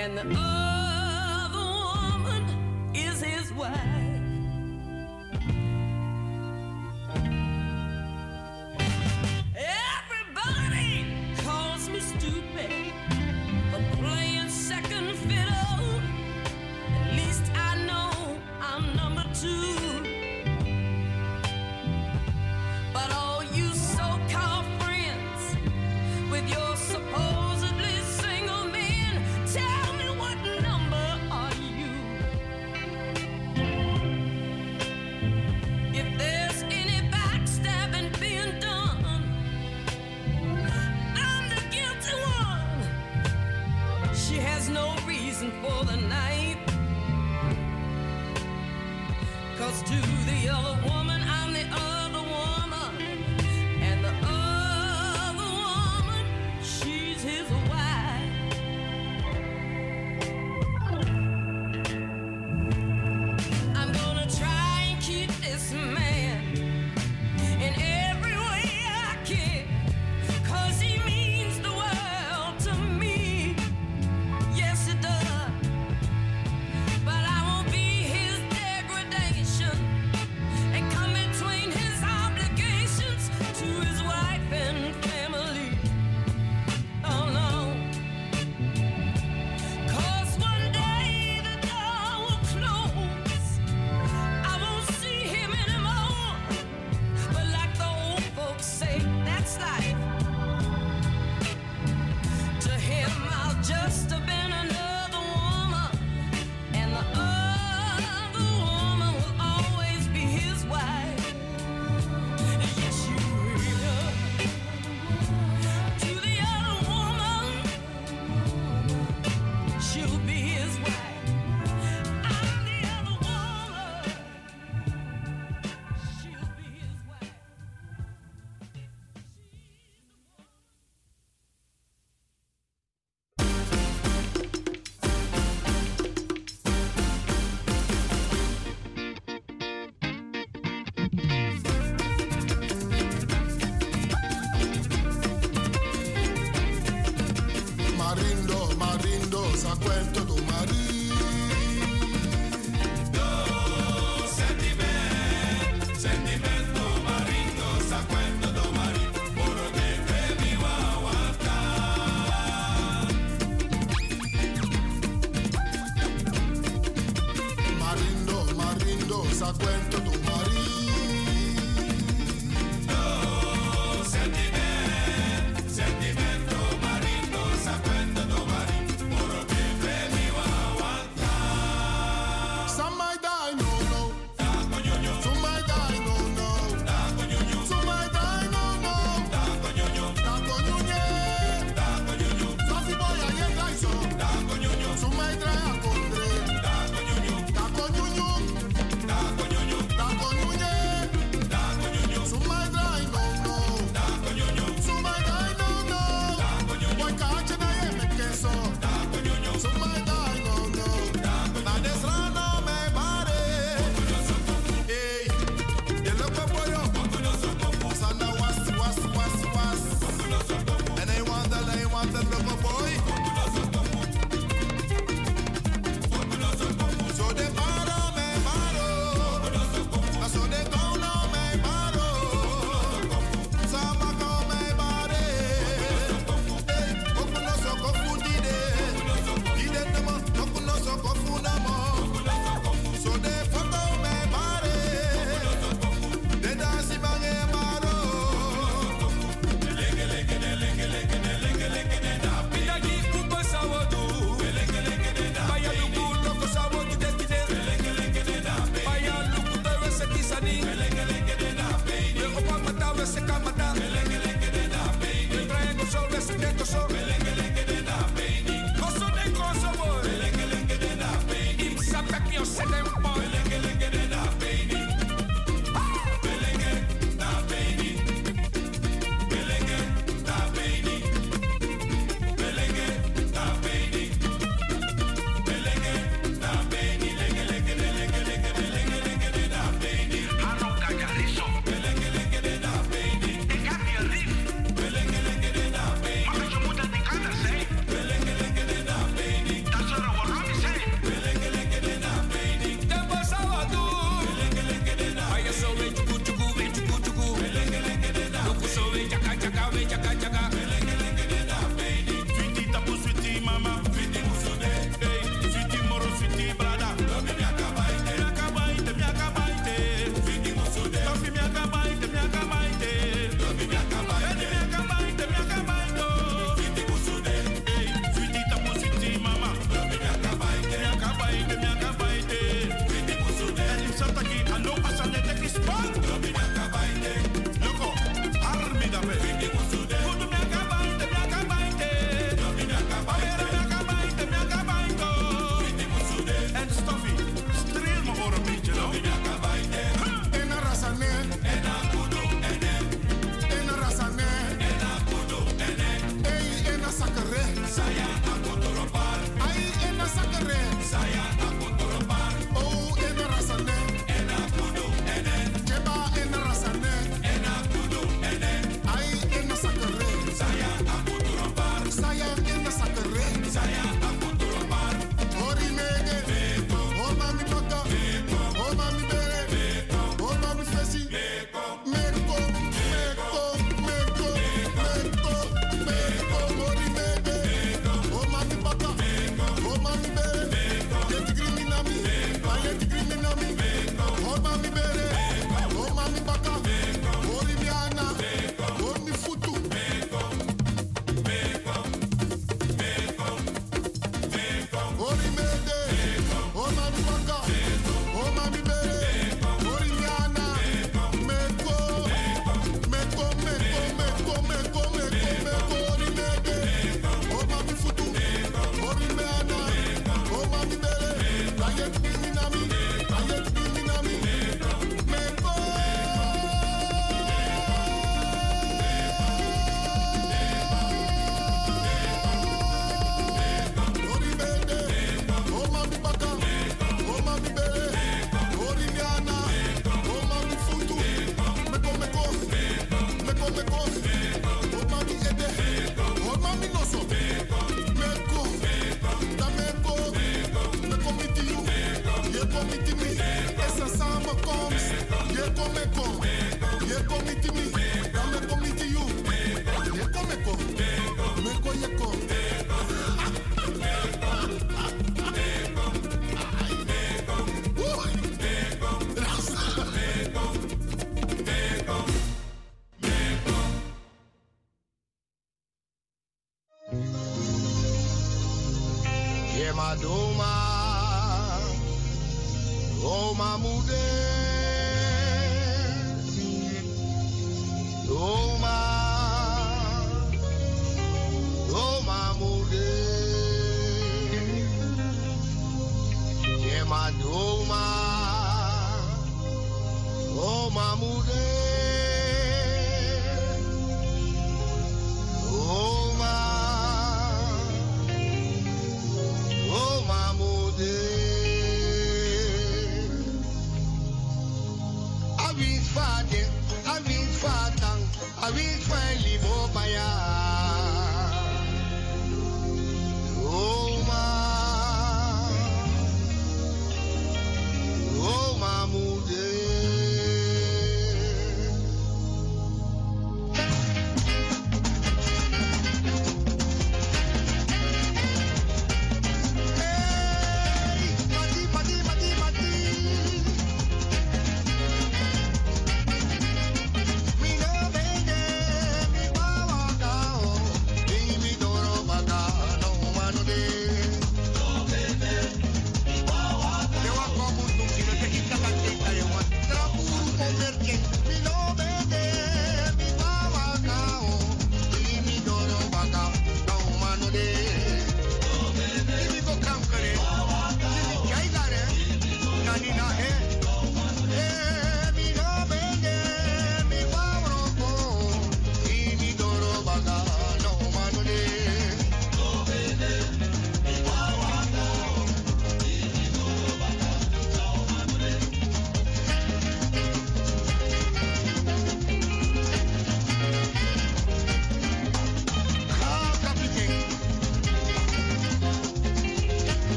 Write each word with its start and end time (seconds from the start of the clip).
and 0.00 0.16
the 0.16 0.22
other 0.34 1.58
woman 1.58 2.94
is 2.94 3.20
his 3.20 3.52
wife. 3.52 4.09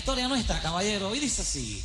Historia 0.00 0.28
nuestra, 0.28 0.60
caballero. 0.60 1.14
Y 1.14 1.20
dice 1.20 1.42
así. 1.42 1.84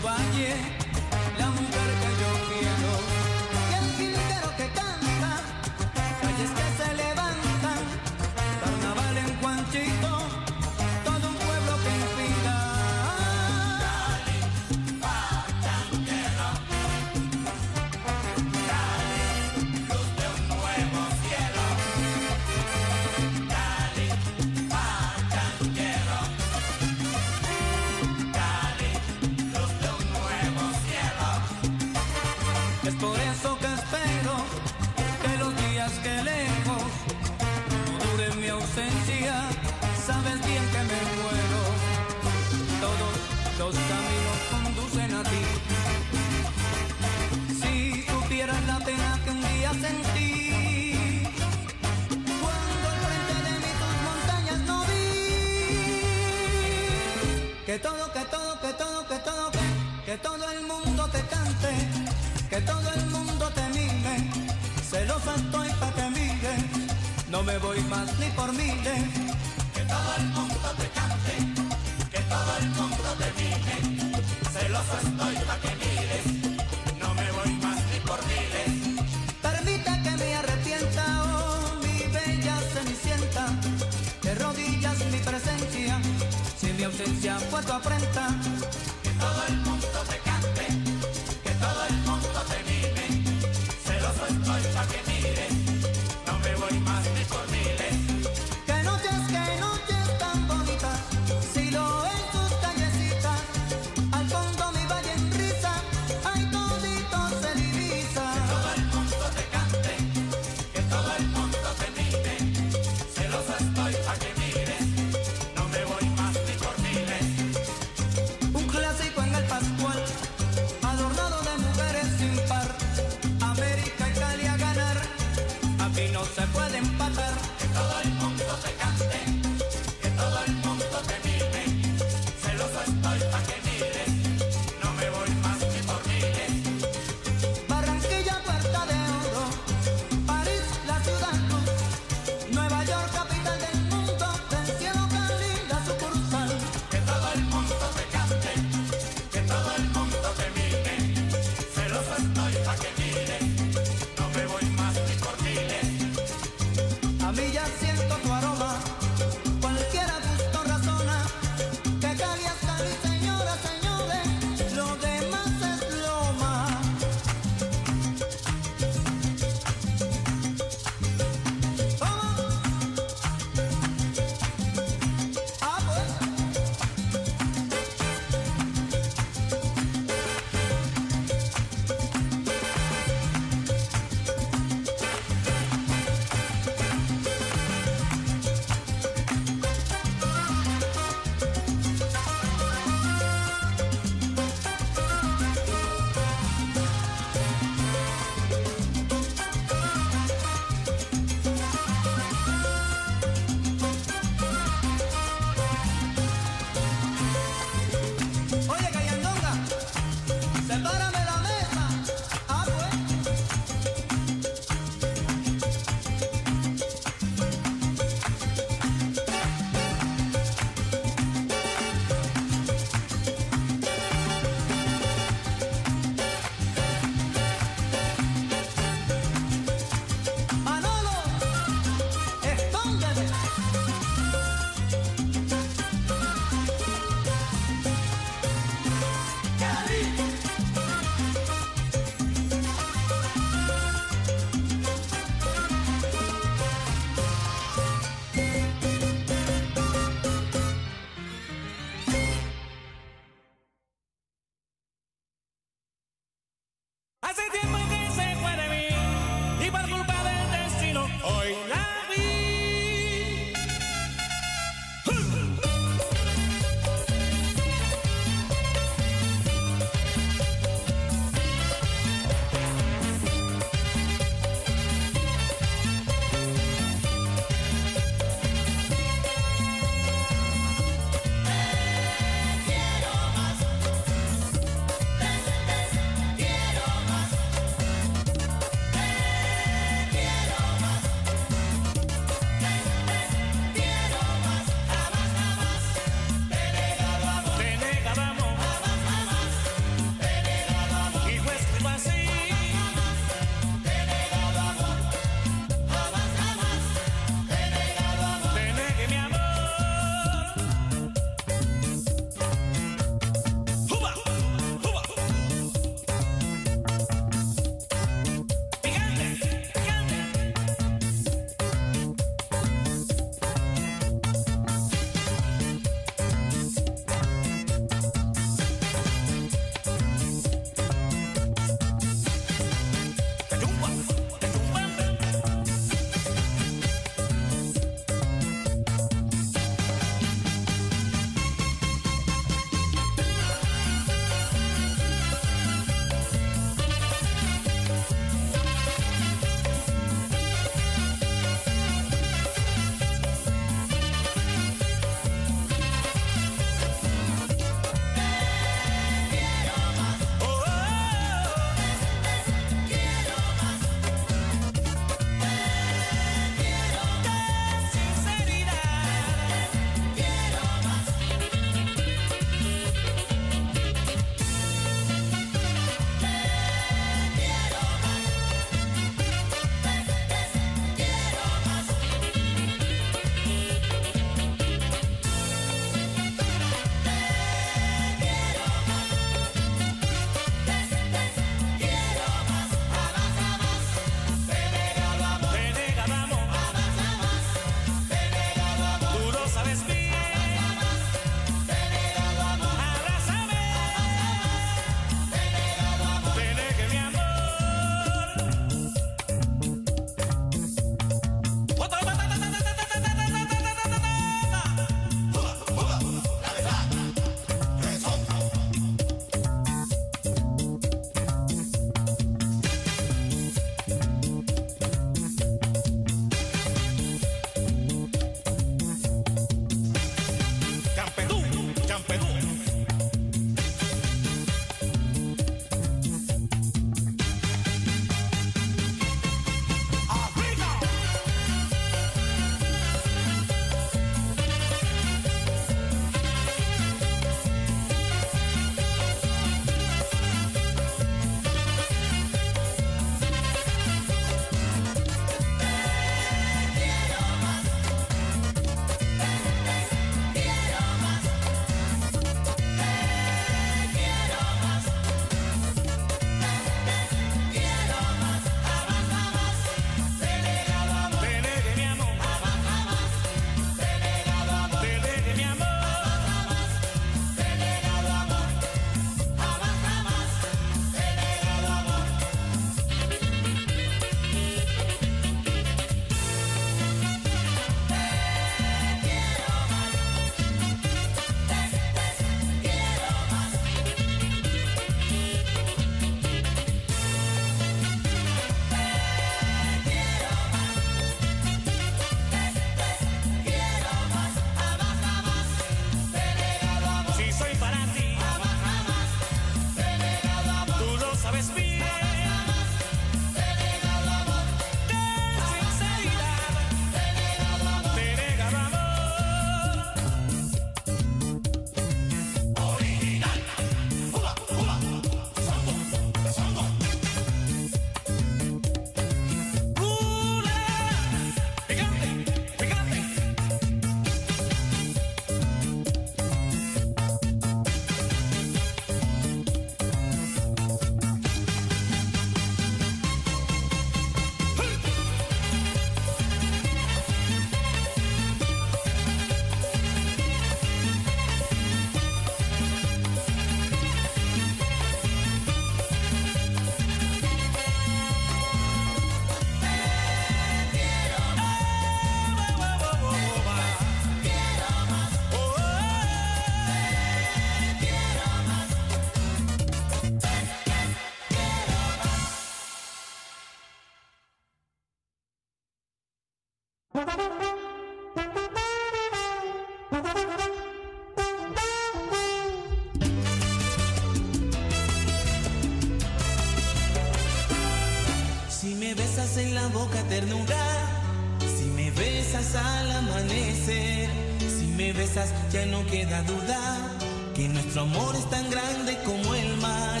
Si 590.10 591.66
me 591.66 591.88
besas 591.92 592.56
al 592.56 592.90
amanecer, 592.90 594.08
si 594.40 594.66
me 594.76 594.92
besas 594.92 595.32
ya 595.52 595.64
no 595.66 595.86
queda 595.86 596.22
duda 596.22 596.98
que 597.32 597.48
nuestro 597.48 597.82
amor 597.82 598.16
es 598.16 598.28
tan 598.28 598.50
grande 598.50 598.98
como 599.04 599.36
el 599.36 599.56
mar. 599.58 600.00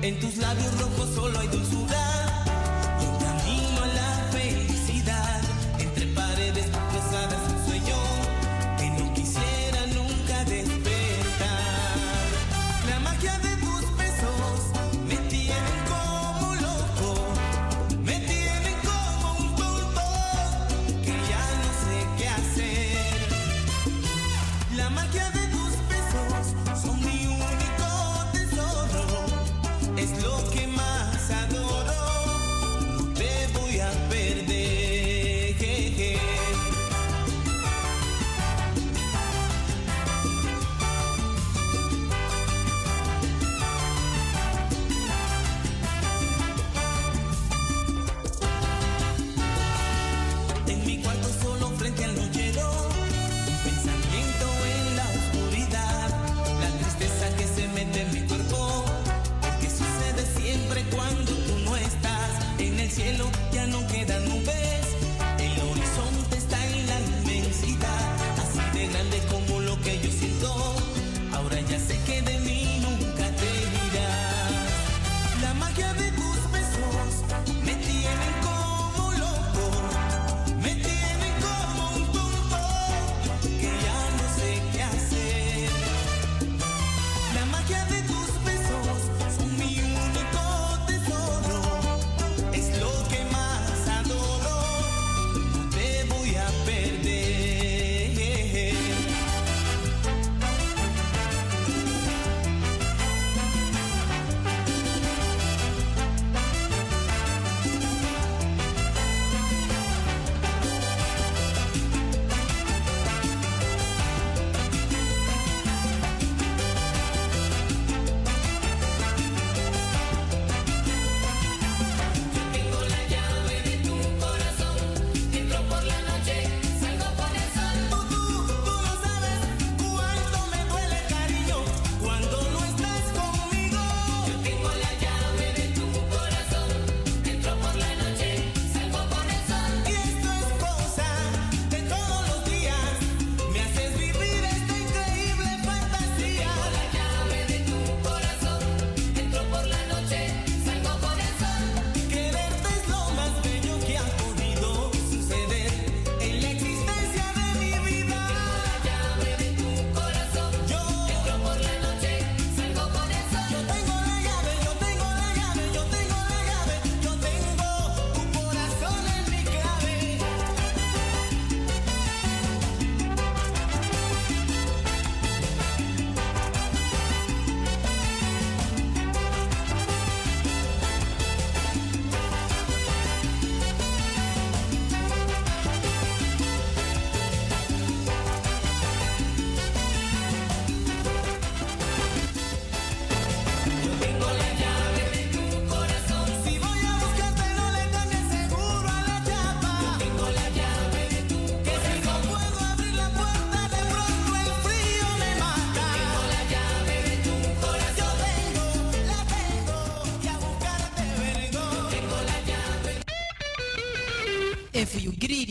En 0.00 0.18
tus 0.18 0.38
labios 0.38 0.80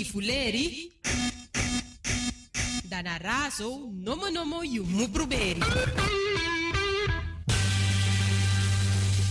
fuleri, 0.05 0.91
dan 2.89 3.05
raso, 3.21 3.91
nomo 3.93 4.29
nomo 4.29 4.63
you 4.63 4.83
mu 4.83 5.07
proberi. 5.07 5.61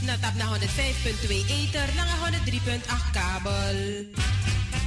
Natap 0.08 0.34
na 0.40 0.56
105.2 0.56 1.44
ether, 1.52 1.88
lange 1.96 2.16
103.8 2.48 3.12
kabel. 3.12 3.78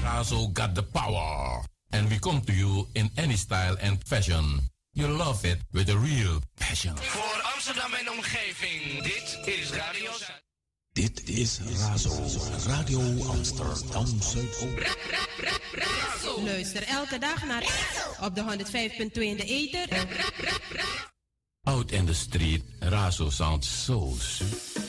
Razo 0.01 0.49
got 0.53 0.73
the 0.73 0.81
power. 0.81 1.61
And 1.93 2.09
we 2.09 2.17
come 2.17 2.41
to 2.41 2.53
you 2.53 2.87
in 2.95 3.11
any 3.17 3.35
style 3.35 3.77
and 3.81 4.01
fashion. 4.03 4.61
You 4.93 5.07
love 5.07 5.45
it 5.45 5.59
with 5.73 5.89
a 5.89 5.97
real 5.97 6.41
passion. 6.57 6.95
Voor 6.97 7.41
Amsterdam 7.53 7.93
en 7.93 8.11
omgeving, 8.11 9.03
dit 9.03 9.39
is 9.45 9.71
Radio 9.71 10.11
Dit 10.93 11.29
is 11.29 11.59
Razo, 11.77 12.11
Radio 12.67 12.99
Amsterdam 13.23 14.05
Zuidoost. 14.05 15.30
Luister 16.61 16.83
elke 16.83 17.17
dag 17.17 17.45
naar 17.45 17.63
op 18.21 18.35
de 18.35 18.41
105.2 18.41 19.11
in 19.11 19.35
de 19.37 19.43
ether. 19.43 19.87
Out 21.63 21.91
in 21.91 22.05
the 22.05 22.13
street, 22.13 22.63
Razo 22.79 23.29
sounds 23.29 23.83
so 23.83 24.15
sweet. 24.19 24.79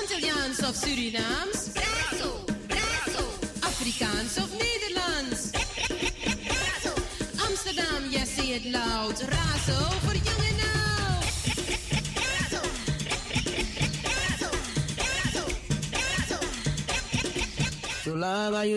Antilliaans 0.00 0.58
of 0.58 0.74
Surinaams? 0.74 1.68
Razo, 1.74 2.44
Razo. 2.68 3.24
Afrikaans 3.60 4.36
of 4.36 4.50
Nederlands? 4.52 5.50
Razo. 6.48 6.92
Amsterdam, 7.48 8.10
yes, 8.10 8.34
say 8.34 8.54
it 8.54 8.64
loud. 8.64 9.14
Razo 9.14 10.05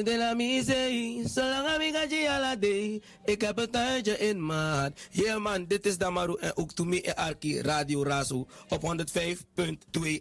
de 0.04 0.18
la 0.18 0.34
misei, 0.34 1.24
zolang 1.28 1.68
amiga 1.68 2.08
ala 2.28 2.56
day. 2.56 3.02
Ik 3.26 3.42
heb 3.42 3.58
een 3.58 3.72
tuintje 3.72 4.18
in 4.18 4.46
maat. 4.46 5.00
Yeah 5.12 5.42
man, 5.42 5.66
dit 5.68 5.86
is 5.86 5.98
Damaru 5.98 6.38
en 6.40 6.58
ook 6.58 6.72
to 6.72 6.86
me 6.86 7.02
en 7.02 7.16
Arki 7.16 7.62
Radio 7.62 8.04
Razo 8.04 8.48
op 8.70 8.82
105.2 8.82 8.88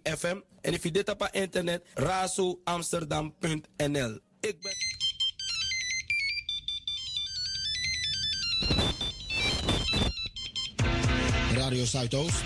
FM. 0.02 0.40
En 0.60 0.72
if 0.72 0.82
je 0.82 0.90
dit 0.90 1.08
op 1.08 1.28
internet, 1.32 1.84
razoamsterdam.nl. 1.94 4.18
Ik 4.40 4.60
ben... 4.60 4.72
Radio 11.54 11.84
Zuidoost. 11.84 12.42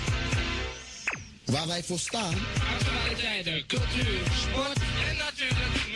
Waar 1.45 1.67
wij 1.67 1.83
voor 1.83 1.99
staan. 1.99 2.35
Actualiteiten, 2.79 3.67
cultuur, 3.67 4.21
sport 4.35 4.79
en 5.09 5.17
natuurlijk 5.17 5.92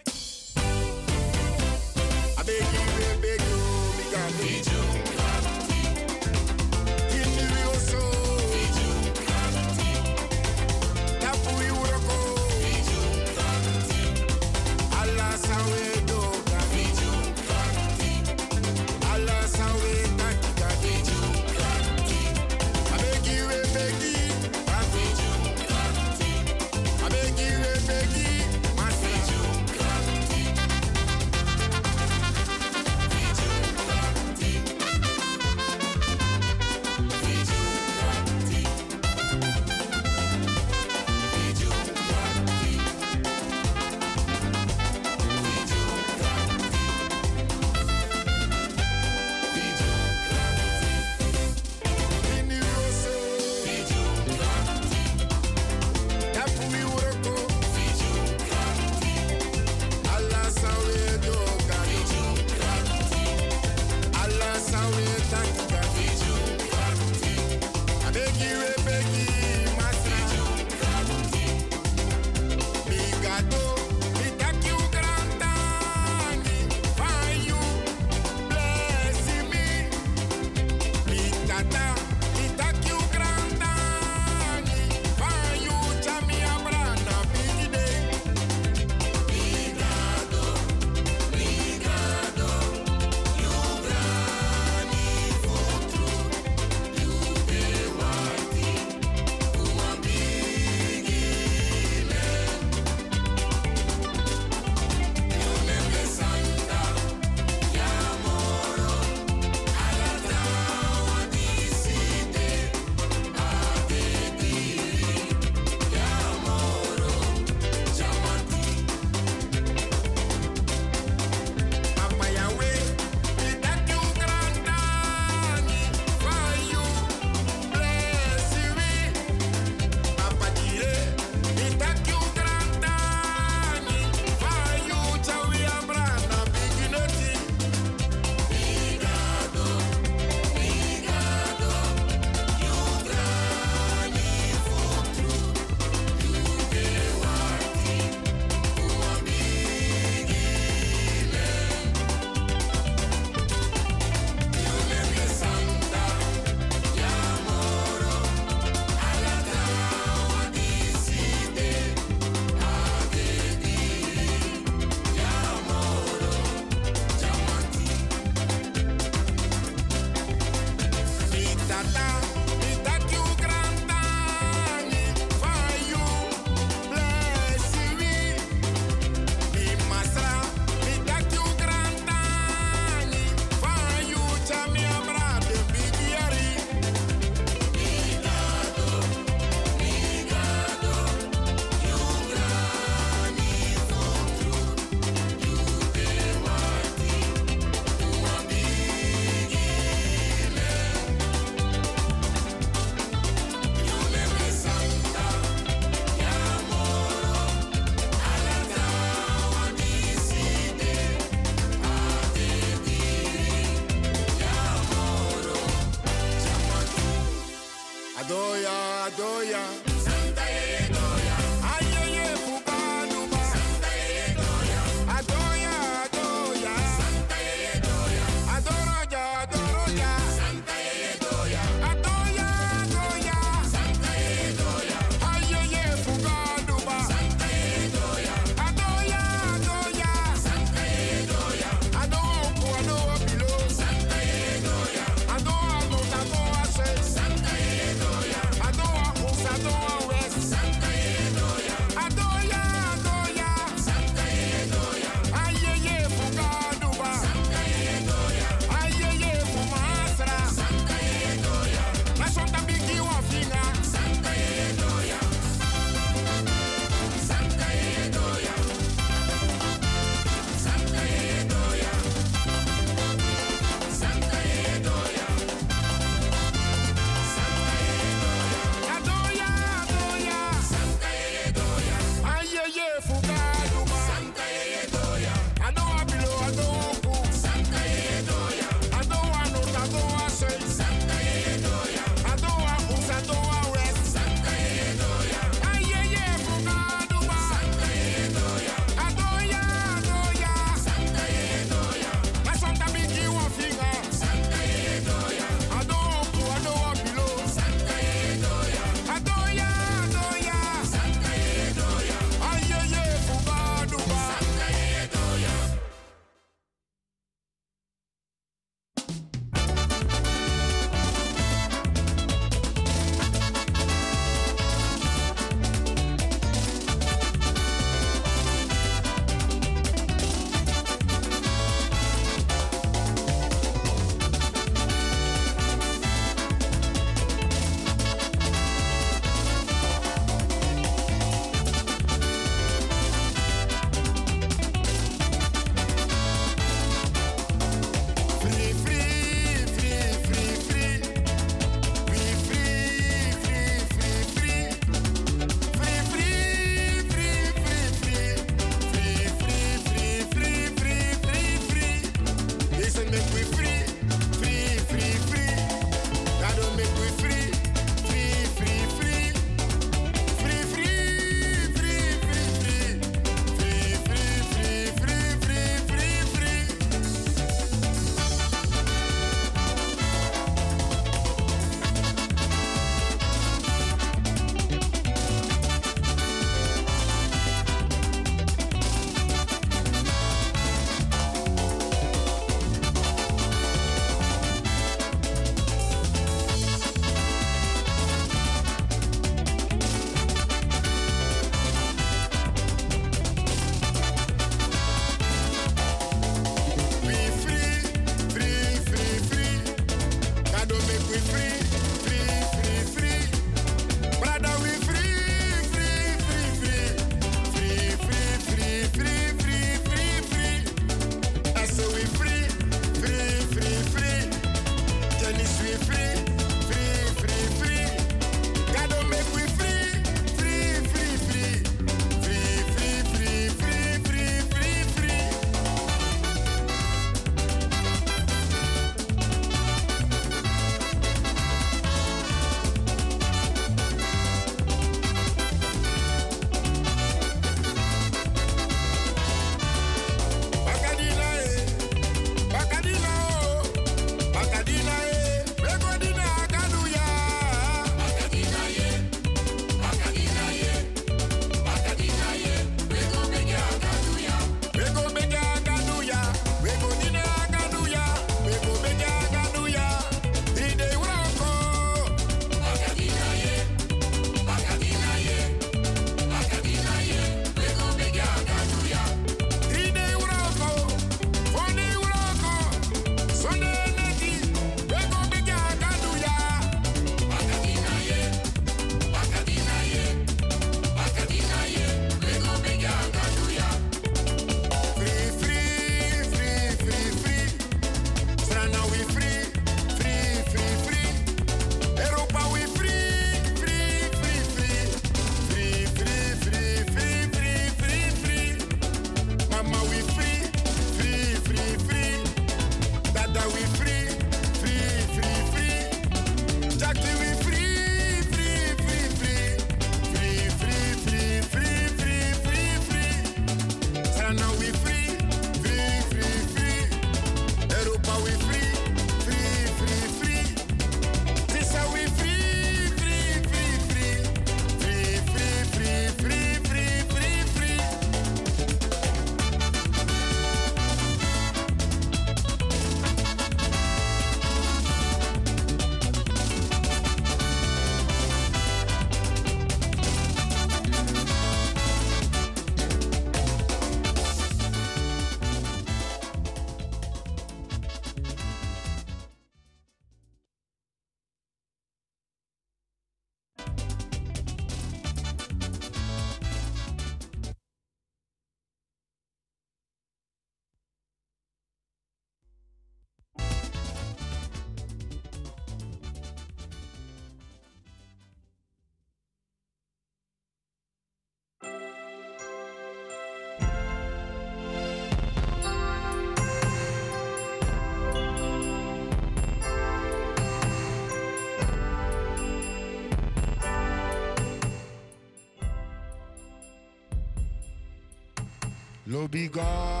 Be 599.27 599.47
gone. 599.47 600.00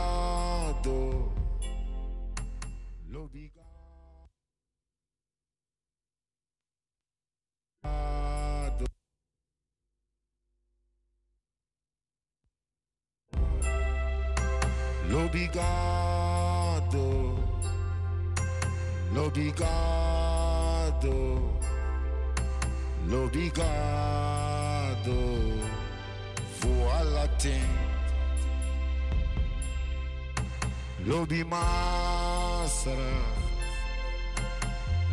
Lobi 31.31 31.45
Masra 31.45 32.91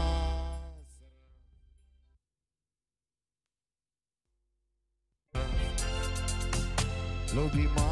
Lobi 7.33 7.63
Masra 7.67 7.86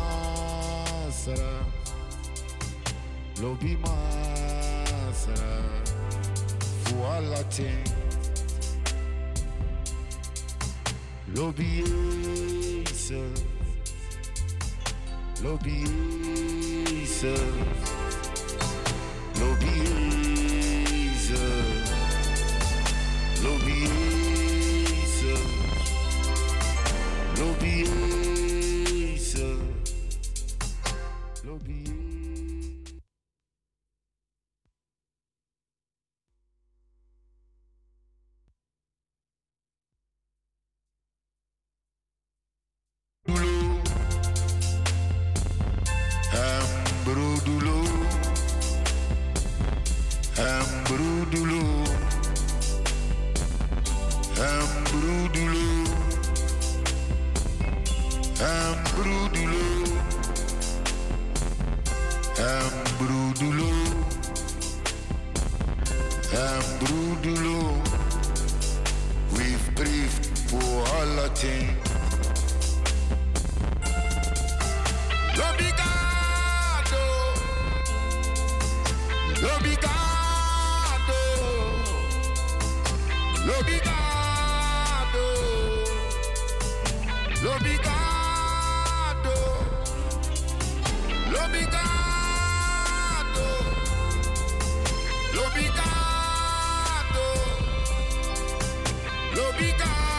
begun. 99.57 100.14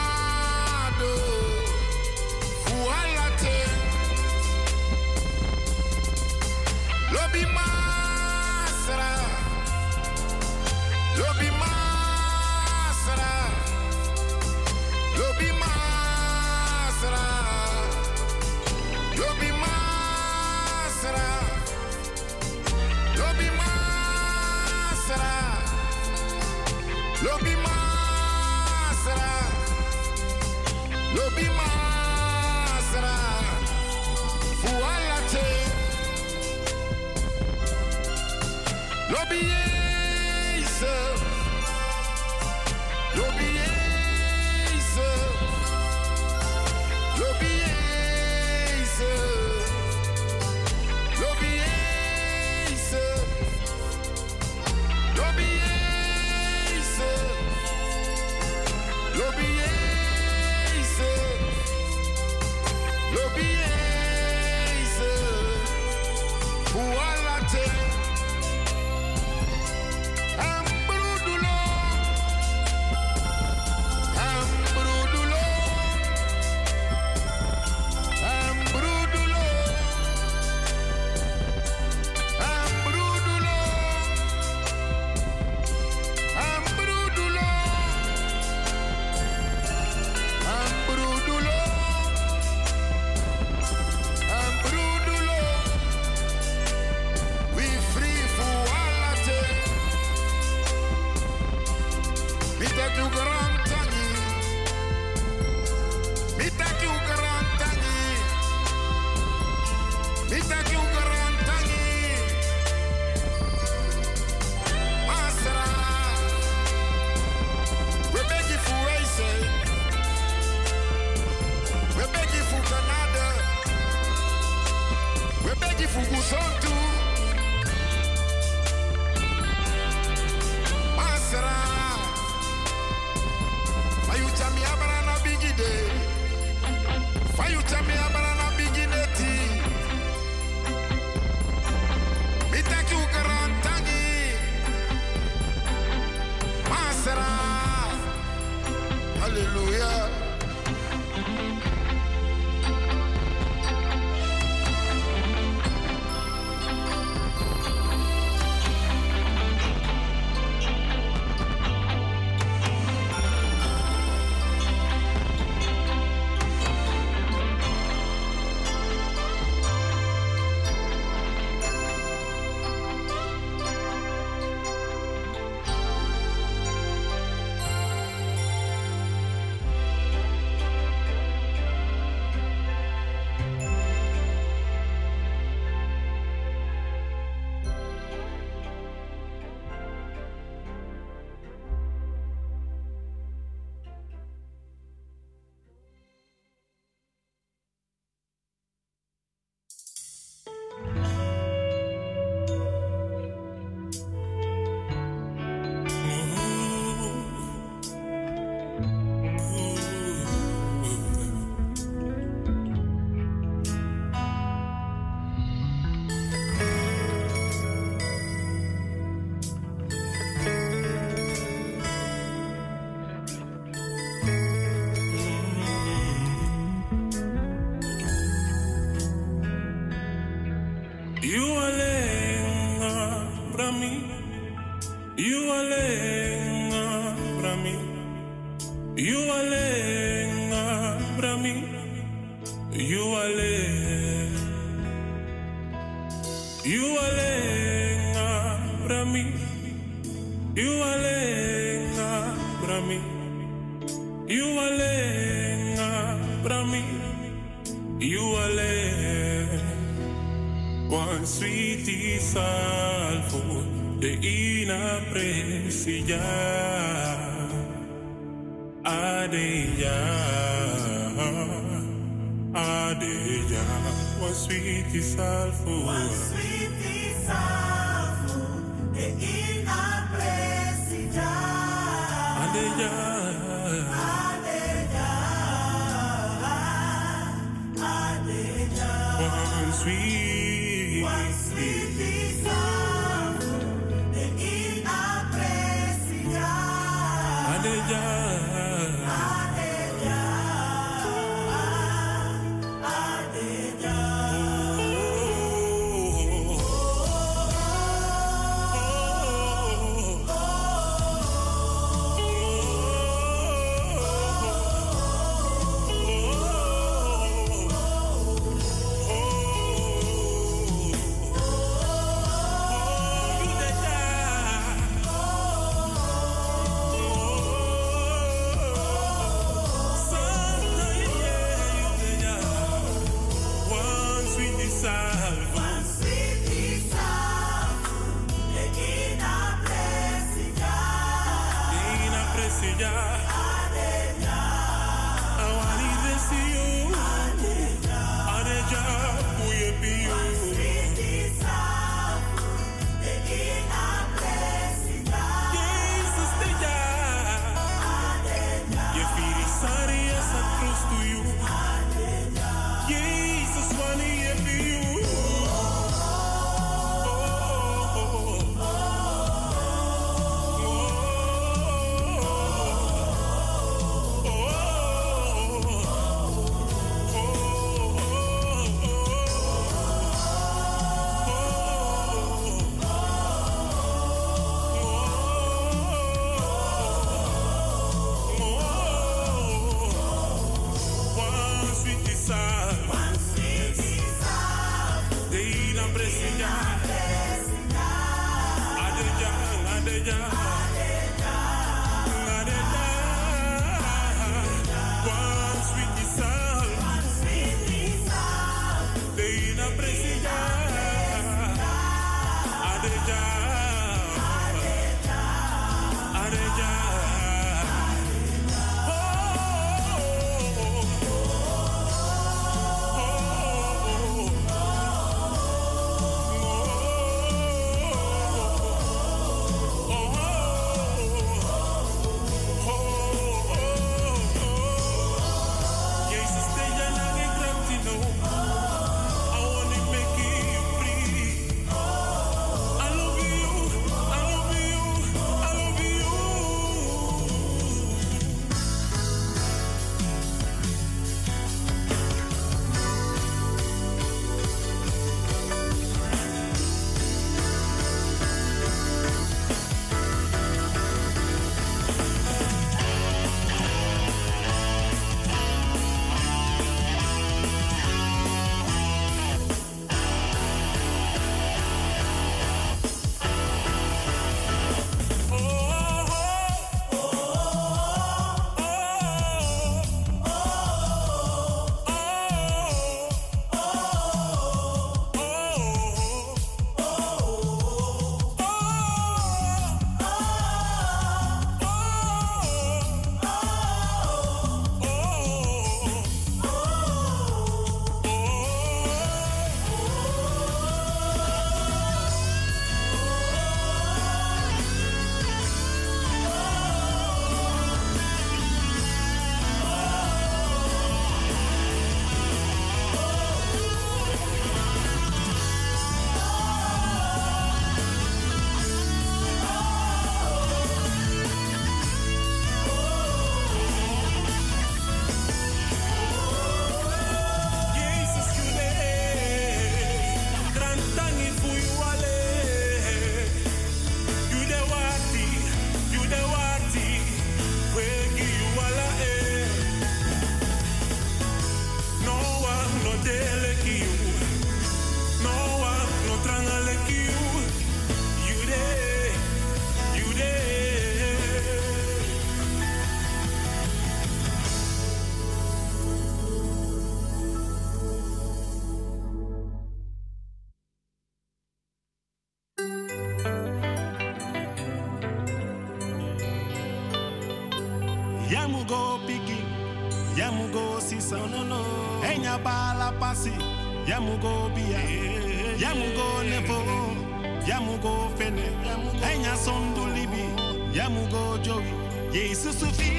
Isso 582.17 582.51
suficiente. 582.51 582.96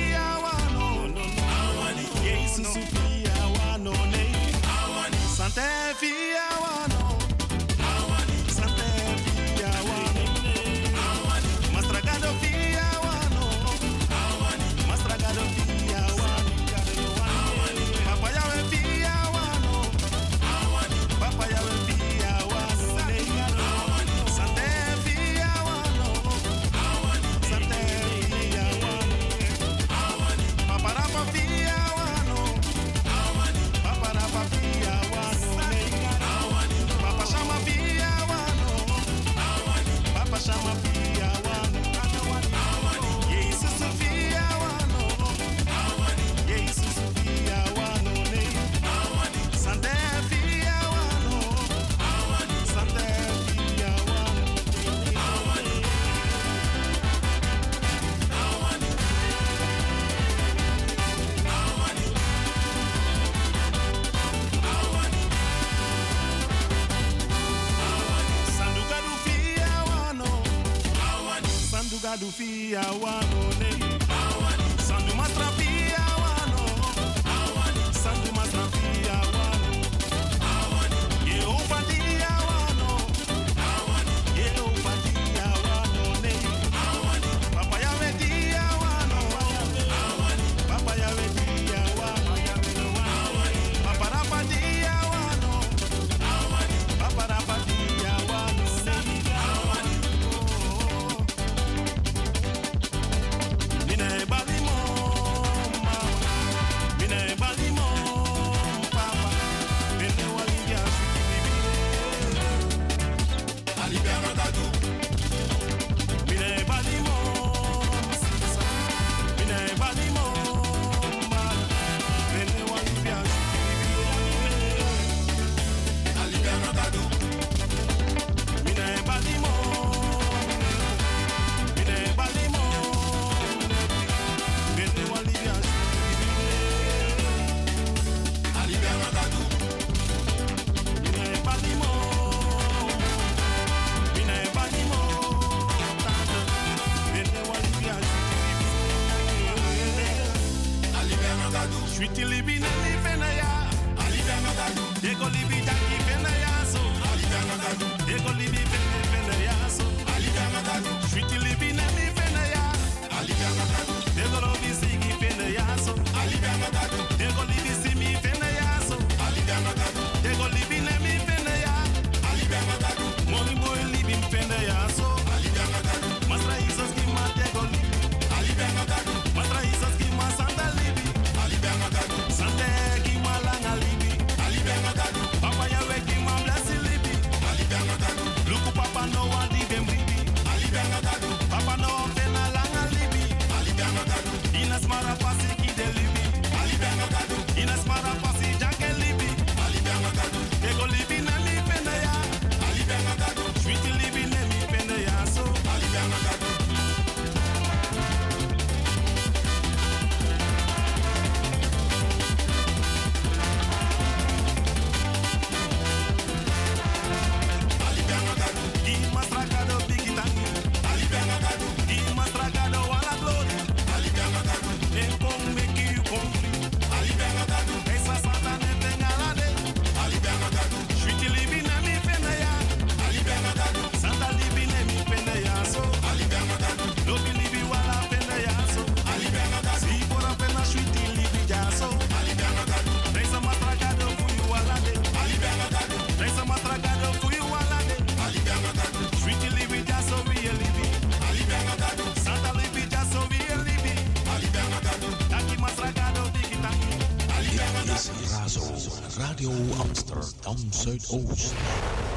do 72.19 72.31
fear 72.31 72.81
one 72.99 73.76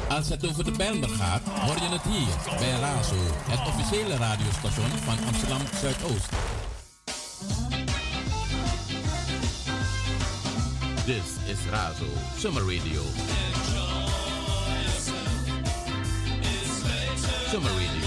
Als 0.09 0.29
het 0.29 0.47
over 0.47 0.63
de 0.63 0.71
Bijlmer 0.71 1.09
gaat, 1.09 1.41
hoor 1.43 1.75
je 1.75 1.89
het 1.89 2.01
hier 2.01 2.57
bij 2.59 2.79
Razo, 2.79 3.15
het 3.49 3.67
officiële 3.67 4.15
radiostation 4.15 4.89
van 4.89 5.25
Amsterdam 5.27 5.61
Zuidoost. 5.81 6.29
This 11.05 11.51
is 11.53 11.69
Razo, 11.69 12.05
Summer 12.37 12.61
Radio. 12.61 13.01
Summer 17.49 17.71
Radio. 17.71 18.00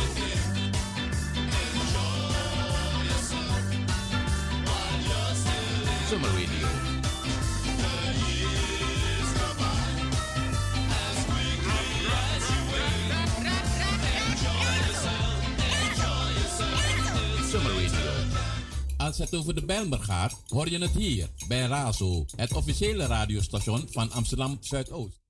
Over 19.35 19.55
de 19.55 19.65
Bijlmer 19.65 20.02
gaat, 20.02 20.43
hoor 20.48 20.70
je 20.70 20.78
het 20.78 20.90
hier 20.90 21.28
bij 21.48 21.66
Razo, 21.66 22.27
het 22.36 22.52
officiële 22.52 23.06
radiostation 23.06 23.89
van 23.90 24.12
Amsterdam 24.12 24.56
Zuidoost. 24.61 25.20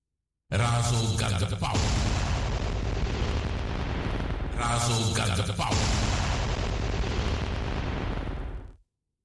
Razo 0.48 0.96
got 1.16 1.48
the 1.48 1.56
power. 1.56 1.80
Razo 4.56 5.14
got 5.14 5.46
the 5.46 5.52
power. 5.52 5.76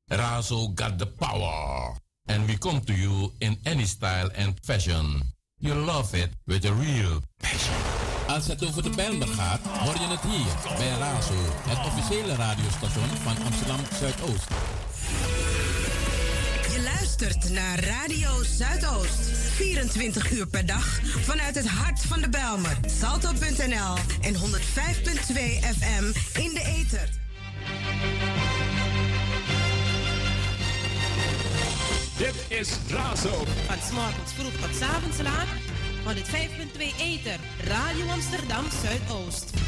Razo 0.05 0.71
got 0.75 0.97
the 0.97 1.07
power. 1.07 1.95
And 2.25 2.45
we 2.45 2.57
come 2.57 2.83
to 2.83 2.93
you 2.93 3.31
in 3.37 3.57
any 3.63 3.85
style 3.85 4.29
and 4.35 4.59
fashion. 4.61 5.33
You 5.57 5.75
love 5.75 6.13
it 6.17 6.29
with 6.45 6.65
a 6.65 6.73
real 6.73 7.21
passion. 7.37 7.99
Als 8.27 8.47
het 8.47 8.65
over 8.65 8.83
de 8.83 8.89
Bijlmer 8.89 9.27
gaat, 9.27 9.59
hoor 9.61 9.93
je 9.93 10.07
het 10.07 10.21
hier 10.21 10.77
bij 10.77 10.97
Razo, 10.97 11.33
het 11.67 11.85
officiële 11.85 12.35
radiostation 12.35 13.07
van 13.07 13.45
Amsterdam 13.45 13.79
Zuidoost. 13.99 14.47
Luistert 17.19 17.53
naar 17.53 17.83
Radio 17.83 18.43
Zuidoost. 18.43 19.19
24 19.55 20.31
uur 20.31 20.47
per 20.47 20.65
dag 20.65 20.99
vanuit 21.03 21.55
het 21.55 21.67
hart 21.67 22.01
van 22.01 22.21
de 22.21 22.29
Belmer. 22.29 22.77
Salto.nl 22.99 23.95
en 24.21 24.33
105.2 24.33 24.39
FM 25.77 26.03
in 26.39 26.53
de 26.53 26.63
ether. 26.77 27.09
Dit 32.17 32.59
is 32.59 32.69
Razo. 32.89 33.43
Van 33.67 33.77
s'morgens 33.87 34.33
vroeg 34.33 34.51
tot 34.51 34.75
's 34.75 34.81
avonds 34.81 35.21
laat. 35.21 35.47
105.2 36.05 36.81
Ether. 36.99 37.39
Radio 37.63 38.07
Amsterdam 38.07 38.65
Zuidoost. 38.81 39.58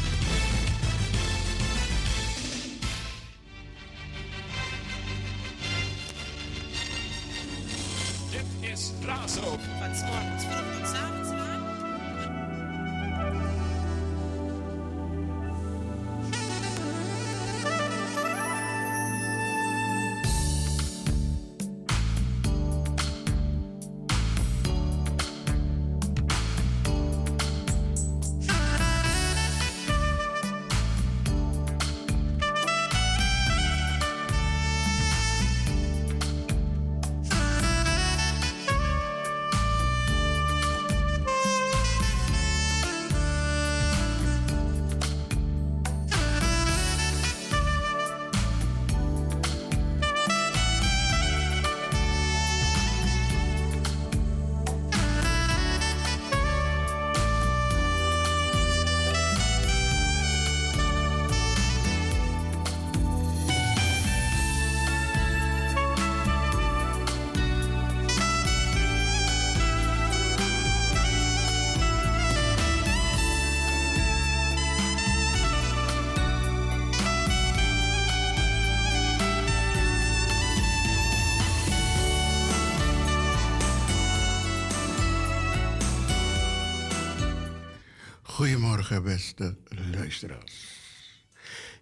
Beste 89.00 89.56
luisteraars. 89.90 90.80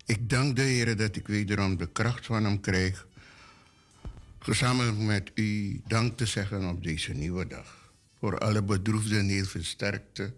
Ik 0.06 0.30
dank 0.30 0.56
de 0.56 0.62
Heer 0.62 0.96
dat 0.96 1.16
ik 1.16 1.26
wederom 1.26 1.76
de 1.76 1.92
kracht 1.92 2.26
van 2.26 2.44
Hem 2.44 2.60
krijg. 2.60 3.06
Gezamenlijk 4.38 4.98
met 4.98 5.30
u 5.34 5.80
dank 5.86 6.16
te 6.16 6.26
zeggen 6.26 6.68
op 6.68 6.82
deze 6.82 7.12
nieuwe 7.12 7.46
dag. 7.46 7.92
Voor 8.18 8.38
alle 8.38 8.62
bedroefden 8.62 9.28
heel 9.28 9.44
veel 9.44 9.64
sterkte. 9.64 10.34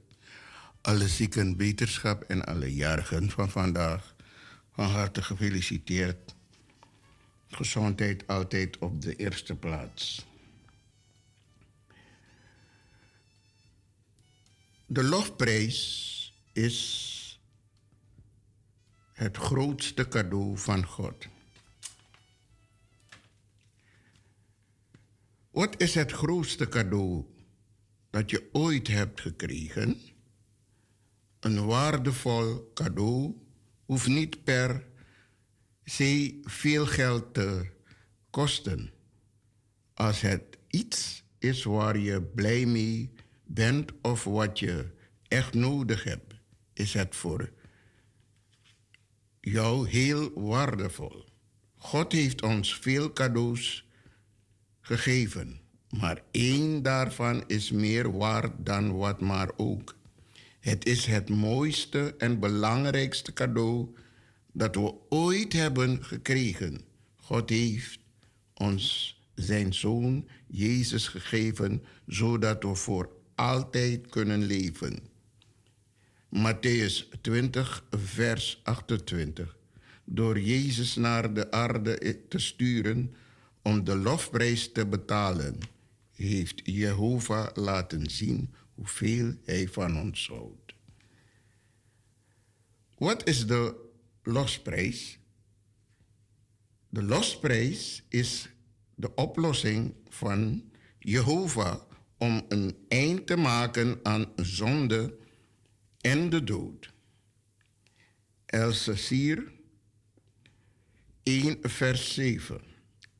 Alle 0.80 1.08
zieken 1.08 1.56
beterschap 1.56 2.22
en 2.22 2.44
alle 2.44 2.74
jarigen 2.74 3.30
van 3.30 3.50
vandaag. 3.50 4.14
Van 4.72 4.84
harte 4.84 5.22
gefeliciteerd. 5.22 6.34
Gezondheid 7.48 8.26
altijd 8.26 8.78
op 8.78 9.02
de 9.02 9.16
eerste 9.16 9.54
plaats. 9.54 10.26
De 14.86 15.02
lofprijs 15.02 16.21
is 16.52 17.40
het 19.12 19.36
grootste 19.36 20.08
cadeau 20.08 20.58
van 20.58 20.86
God. 20.86 21.28
Wat 25.50 25.80
is 25.80 25.94
het 25.94 26.12
grootste 26.12 26.68
cadeau 26.68 27.24
dat 28.10 28.30
je 28.30 28.48
ooit 28.52 28.88
hebt 28.88 29.20
gekregen? 29.20 30.00
Een 31.40 31.66
waardevol 31.66 32.70
cadeau 32.74 33.34
hoeft 33.84 34.06
niet 34.06 34.44
per 34.44 34.86
se 35.84 36.40
veel 36.42 36.86
geld 36.86 37.34
te 37.34 37.70
kosten. 38.30 38.90
Als 39.94 40.20
het 40.20 40.58
iets 40.68 41.24
is 41.38 41.64
waar 41.64 41.98
je 41.98 42.22
blij 42.22 42.66
mee 42.66 43.12
bent 43.44 43.92
of 44.02 44.24
wat 44.24 44.58
je 44.58 44.90
echt 45.28 45.54
nodig 45.54 46.04
hebt, 46.04 46.31
is 46.82 46.94
het 46.94 47.16
voor 47.16 47.50
jou 49.40 49.88
heel 49.88 50.32
waardevol. 50.34 51.24
God 51.76 52.12
heeft 52.12 52.42
ons 52.42 52.74
veel 52.78 53.12
cadeaus 53.12 53.86
gegeven, 54.80 55.60
maar 55.90 56.22
één 56.30 56.82
daarvan 56.82 57.44
is 57.46 57.70
meer 57.70 58.16
waard 58.16 58.52
dan 58.58 58.96
wat 58.96 59.20
maar 59.20 59.50
ook. 59.56 59.96
Het 60.60 60.86
is 60.86 61.06
het 61.06 61.28
mooiste 61.28 62.14
en 62.18 62.38
belangrijkste 62.38 63.32
cadeau 63.32 63.94
dat 64.52 64.74
we 64.74 64.94
ooit 65.08 65.52
hebben 65.52 66.04
gekregen. 66.04 66.80
God 67.16 67.50
heeft 67.50 67.98
ons 68.54 69.16
zijn 69.34 69.74
zoon 69.74 70.28
Jezus 70.46 71.08
gegeven, 71.08 71.82
zodat 72.06 72.62
we 72.62 72.74
voor 72.74 73.10
altijd 73.34 74.06
kunnen 74.06 74.42
leven. 74.42 75.11
Matthäus 76.32 77.08
20, 77.20 77.84
vers 77.90 78.60
28. 78.64 79.56
Door 80.04 80.40
Jezus 80.40 80.94
naar 80.96 81.34
de 81.34 81.50
aarde 81.50 82.26
te 82.28 82.38
sturen 82.38 83.14
om 83.62 83.84
de 83.84 83.96
lofprijs 83.96 84.72
te 84.72 84.86
betalen, 84.86 85.58
heeft 86.14 86.60
Jehovah 86.64 87.48
laten 87.54 88.10
zien 88.10 88.54
hoeveel 88.74 89.34
hij 89.44 89.68
van 89.68 90.00
ons 90.00 90.28
houdt. 90.28 90.74
Wat 92.98 93.28
is 93.28 93.46
de 93.46 93.74
losprijs? 94.22 95.18
De 96.88 97.02
losprijs 97.02 98.02
is 98.08 98.48
de 98.94 99.14
oplossing 99.14 99.94
van 100.08 100.70
Jehovah 100.98 101.80
om 102.18 102.44
een 102.48 102.76
eind 102.88 103.26
te 103.26 103.36
maken 103.36 104.00
aan 104.02 104.26
zonde 104.36 105.20
en 106.02 106.30
de 106.30 106.44
dood. 106.44 106.92
Elsassier 108.46 109.52
1 111.22 111.58
vers 111.62 112.14
7. 112.14 112.60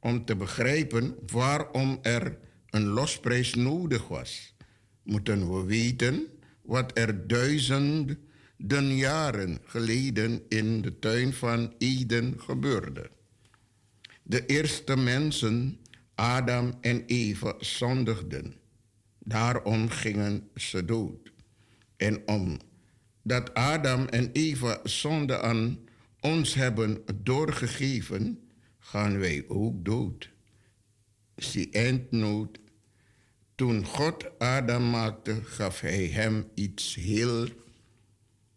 Om 0.00 0.24
te 0.24 0.36
begrijpen 0.36 1.16
waarom 1.26 1.98
er 2.02 2.38
een 2.70 2.86
losprijs 2.86 3.54
nodig 3.54 4.09
was, 4.09 4.54
moeten 5.02 5.54
we 5.54 5.64
weten 5.64 6.26
wat 6.62 6.98
er 6.98 7.26
duizenden 7.26 8.96
jaren 8.96 9.59
geleden 9.64 10.42
in 10.48 10.82
de 10.82 10.98
tuin 10.98 11.32
van 11.32 11.74
Eden 11.78 12.40
gebeurde. 12.40 13.10
De 14.22 14.46
eerste 14.46 14.96
mensen 14.96 15.80
Adam 16.14 16.78
en 16.80 17.04
Eva 17.06 17.54
zondigden. 17.59 18.54
Daarom 19.18 19.88
gingen 19.88 20.48
ze 20.54 20.84
dood. 20.84 21.32
En 21.96 22.22
omdat 23.23 23.55
Adam 23.55 24.07
en 24.07 24.31
Eva 24.32 24.81
zonde 24.85 25.40
aan 25.40 25.78
ons 26.20 26.55
hebben 26.55 27.05
doorgegeven, 27.15 28.49
gaan 28.78 29.19
wij 29.19 29.44
ook 29.49 29.85
dood. 29.85 30.31
Zie 31.36 31.70
eindnood. 31.70 32.59
Toen 33.55 33.85
God 33.85 34.39
Adam 34.39 34.90
maakte, 34.90 35.40
gaf 35.44 35.81
hij 35.81 36.07
hem 36.07 36.49
iets 36.55 36.94
heel 36.94 37.49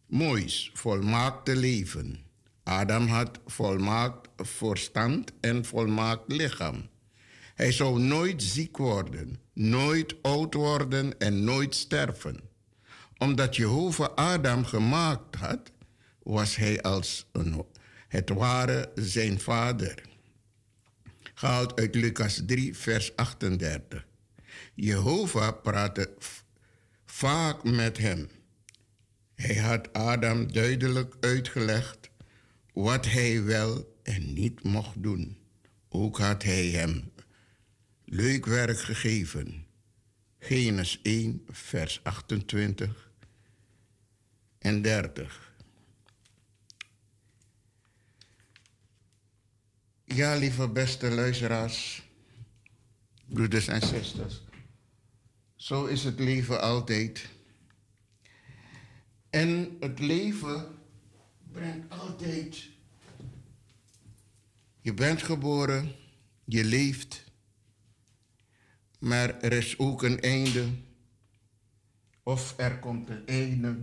moois, 0.06 0.72
volmaakte 0.74 1.56
leven. 1.56 2.20
Adam 2.64 3.08
had 3.08 3.40
volmaakt 3.46 4.30
verstand 4.36 5.32
en 5.40 5.66
volmaakt 5.66 6.32
lichaam. 6.32 6.90
Hij 7.56 7.72
zou 7.72 8.00
nooit 8.00 8.44
ziek 8.44 8.78
worden, 8.78 9.40
nooit 9.54 10.16
oud 10.22 10.54
worden 10.54 11.20
en 11.20 11.44
nooit 11.44 11.76
sterven. 11.76 12.40
Omdat 13.18 13.56
Jehovah 13.56 14.16
Adam 14.16 14.66
gemaakt 14.66 15.36
had, 15.36 15.72
was 16.24 16.56
hij 16.56 16.82
als 16.82 17.26
het 18.08 18.30
ware 18.30 18.92
zijn 18.96 19.40
vader. 19.40 20.02
Gehaald 21.34 21.80
uit 21.80 21.96
Lucas 21.96 22.42
3, 22.46 22.76
vers 22.76 23.16
38. 23.16 24.06
Jehovah 24.74 25.62
praatte 25.62 26.14
vaak 27.06 27.64
met 27.64 27.98
hem. 27.98 28.30
Hij 29.36 29.56
had 29.56 29.94
Adam 29.94 30.52
duidelijk 30.52 31.16
uitgelegd 31.20 32.10
wat 32.74 33.06
hij 33.06 33.44
wel 33.44 34.00
en 34.04 34.34
niet 34.34 34.64
mocht 34.64 35.04
doen. 35.04 35.38
Ook 35.90 36.18
had 36.18 36.44
hij 36.44 36.68
hem 36.68 37.12
leuk 38.06 38.46
werk 38.46 38.80
gegeven. 38.80 39.66
Genesis 40.40 41.00
1, 41.04 41.44
vers 41.52 42.00
28 42.04 43.05
en 44.66 44.82
30. 44.82 45.54
Ja, 50.06 50.36
lieve 50.36 50.70
beste 50.70 51.10
luisteraars, 51.10 52.04
broeders 53.26 53.68
en 53.68 53.82
zusters. 53.82 54.42
Zo 55.56 55.86
is 55.86 56.04
het 56.04 56.20
leven 56.20 56.62
altijd. 56.62 57.30
En 59.30 59.78
het 59.80 60.00
leven 60.00 60.78
brengt 61.52 61.90
altijd. 61.90 62.70
Je 64.82 64.94
bent 64.94 65.24
geboren, 65.24 65.96
je 66.46 66.64
leeft, 66.64 67.24
maar 69.00 69.42
er 69.42 69.54
is 69.54 69.80
ook 69.80 70.04
een 70.04 70.20
einde. 70.20 70.70
Of 72.24 72.54
er 72.58 72.80
komt 72.80 73.10
een 73.10 73.28
einde 73.28 73.78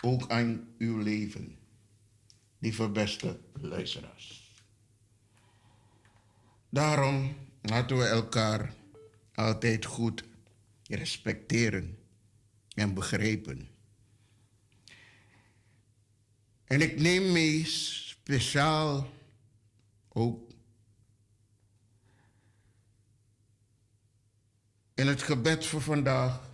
ook 0.00 0.30
aan 0.30 0.68
uw 0.78 0.98
leven, 0.98 1.58
lieve 2.58 2.88
beste 2.88 3.40
luisteraars. 3.52 4.54
Daarom 6.68 7.36
laten 7.62 7.98
we 7.98 8.04
elkaar 8.04 8.74
altijd 9.34 9.84
goed 9.84 10.24
respecteren 10.88 11.98
en 12.74 12.94
begrijpen. 12.94 13.68
En 16.64 16.80
ik 16.80 17.00
neem 17.00 17.32
mee 17.32 17.64
speciaal 17.64 19.10
ook 20.08 20.50
in 24.94 25.06
het 25.06 25.22
gebed 25.22 25.66
voor 25.66 25.82
vandaag, 25.82 26.50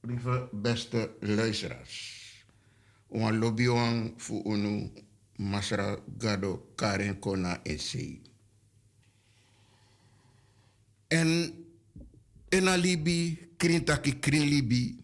lieve 0.00 0.48
beste 0.52 1.10
luisteraars. 1.20 2.21
Een 3.12 3.38
lobbyong 3.38 4.14
voor 4.16 4.44
unu 4.44 4.90
Masra 5.36 5.98
Gado 6.18 6.72
Karen 6.74 7.18
Kona 7.18 7.60
Ese. 7.62 8.20
En 11.08 11.54
in 12.48 12.68
alibi, 12.68 13.38
krintaki 13.56 14.18
krin 14.18 14.48
libi, 14.48 15.02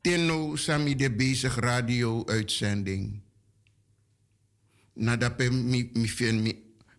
Tenno 0.00 0.56
sami 0.56 0.96
de 0.96 1.10
bezig 1.10 1.54
radio-uitzending. 1.60 3.20
Nadat 4.92 5.38
mi, 5.38 5.90
mi, 5.92 6.08
mi, 6.32 6.52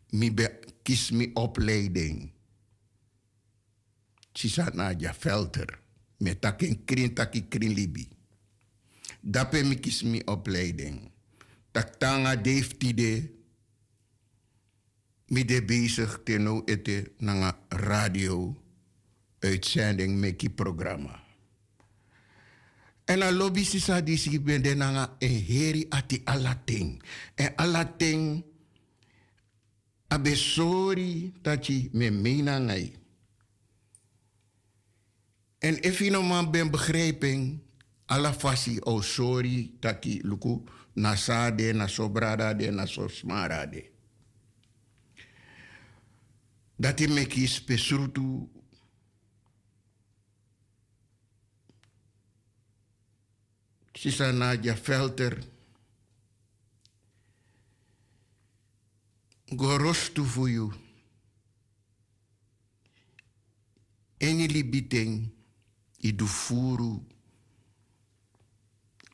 mi 0.10 0.34
be, 0.34 0.60
kies 0.84 1.10
mi 1.12 1.32
opleiding. 1.34 2.32
Sisa 4.34 4.70
Nadia 4.74 5.14
Velter. 5.14 5.80
Met 6.18 6.42
takin 6.42 6.86
krin 6.86 7.14
taki 7.14 7.48
krin 7.48 7.74
libi. 7.74 8.08
Dape 9.22 9.62
mi 9.64 9.78
kies 9.78 10.02
mi 10.02 10.22
opleiding. 10.26 11.12
Tak 11.72 11.98
tanga 11.98 12.36
deftide. 12.36 13.30
Mi 15.32 15.46
de 15.46 15.62
bezig 15.64 16.24
tenno 16.24 16.62
ete 16.66 17.14
nanga 17.18 17.56
radio 17.70 18.58
uitzending 19.40 20.20
meki 20.20 20.50
programma. 20.50 21.24
En 23.06 23.22
a 23.22 23.32
lobby 23.32 23.64
sisa 23.64 24.02
di 24.02 24.18
si 24.18 24.40
bende 24.40 24.76
nanga 24.76 25.16
e 25.20 25.28
heri 25.28 25.86
ati 25.90 26.22
alating. 26.24 27.02
En 27.36 27.54
alating 27.56 28.44
abe 30.08 30.36
sorry 30.36 31.32
tachi 31.42 31.90
me 31.94 32.10
mena 32.10 32.58
ngai. 32.58 33.00
En 35.60 35.82
if 35.82 36.00
je 36.00 36.10
nou 36.10 36.24
man 36.24 36.52
ben 36.52 36.72
begrijping, 36.72 37.62
ala 38.12 38.34
fasi 38.34 38.80
o 38.86 39.02
sorry 39.02 39.80
taki 39.80 40.20
luku 40.24 40.68
na 40.96 41.16
sade, 41.16 41.74
na 41.74 41.88
sobrada 41.88 42.54
de, 42.54 42.72
na 42.72 42.86
sosmara 42.86 43.66
de. 43.66 43.92
Dati 46.80 47.08
meki 47.08 47.48
spesrutu 47.48 48.50
Sisa 54.02 54.32
Nadia 54.32 54.74
Velter. 54.74 55.38
Gorostu 59.52 60.26
you. 60.50 60.74
Eni 64.20 64.48
libiting, 64.48 65.30
idu 66.00 66.28
furu. 66.28 67.11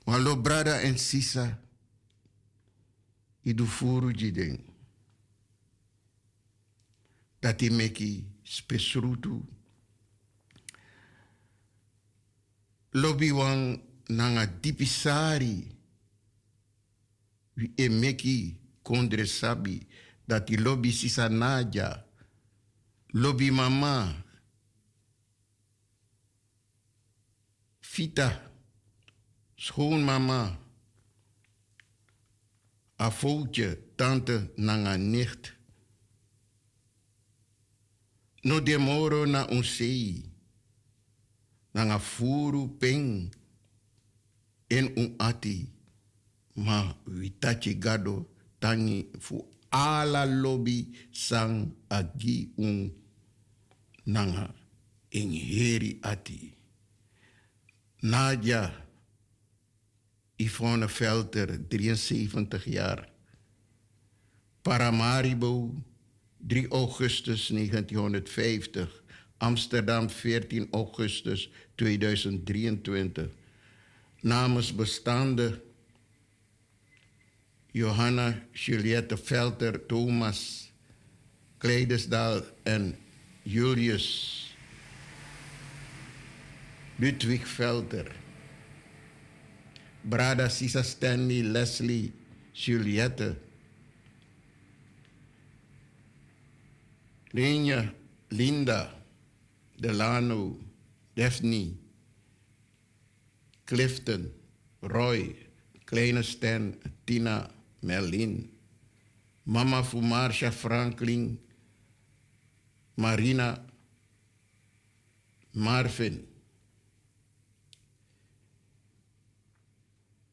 Walo 0.07 0.35
brada 0.35 0.81
en 0.81 0.97
sisa, 0.97 1.57
idu 3.43 3.65
furu 3.67 4.13
jideng. 4.13 4.59
Dati 7.41 7.69
meki 7.69 8.23
spesrutu. 8.43 9.43
Lobby 12.93 13.31
wang 13.31 13.79
nanga 14.09 14.45
dipisari 14.45 15.67
wi 17.57 17.71
e 17.75 17.89
meki 17.89 18.55
kondre 18.83 19.25
sabi. 19.25 19.87
Dati 20.27 20.57
lobi 20.57 20.91
sisa 20.91 21.29
naja. 21.29 22.03
Lobi 23.13 23.51
mama. 23.51 24.23
Fita 27.81 28.46
schoonmama 29.67 30.57
afoutje 32.97 33.77
tante 33.97 34.35
nanga 34.57 34.97
nicht. 34.97 35.53
No 38.43 38.59
demoro 38.59 39.25
na 39.25 39.47
unsei 39.47 40.23
nanga 41.73 41.99
furu 41.99 42.67
peng. 42.79 43.31
En 44.69 44.85
un 44.97 45.15
ati. 45.19 45.69
Ma 46.55 46.95
witachi 47.07 47.75
gado 47.75 48.25
tangi 48.59 49.07
fu 49.19 49.45
ala 49.71 50.25
lobi 50.25 50.91
sang 51.11 51.71
agi 51.89 52.51
un 52.57 52.91
nanga 54.05 54.53
in 55.11 55.31
heri 55.31 55.99
ati. 56.01 56.53
Nadia 58.01 58.86
Yvonne 60.37 60.87
Velter, 60.87 61.59
73 61.69 62.65
jaar. 62.65 63.09
Paramaribo, 64.61 65.73
3 66.47 66.67
augustus 66.69 67.49
1950. 67.49 68.87
Amsterdam, 69.37 70.09
14 70.09 70.67
augustus 70.71 71.49
2023 71.75 73.29
namens 74.21 74.71
bestaande 74.75 75.61
Johanna 77.71 78.33
Juliette 78.51 79.17
Velter, 79.29 79.85
Thomas 79.87 80.71
Kleidesdaal 81.57 82.43
en 82.63 82.95
Julius. 83.43 84.45
Ludwig 86.95 87.45
Velter. 87.45 88.26
Brada 90.07 90.49
Sisa 90.49 90.83
Stanley, 90.83 91.43
Leslie, 91.43 92.13
Juliette. 92.53 93.35
Linja, 97.33 97.93
Linda, 98.31 98.89
Delano, 99.77 100.57
Daphne, 101.13 101.77
Clifton, 103.65 104.31
Roy, 104.81 105.35
Kleine 105.85 106.23
Stan, 106.23 106.73
Tina, 107.05 107.49
Merlin, 107.83 108.49
Mama 109.45 109.83
Fumarsha 109.83 110.51
Franklin, 110.51 111.37
Marina, 112.95 113.59
Marvin, 115.53 116.25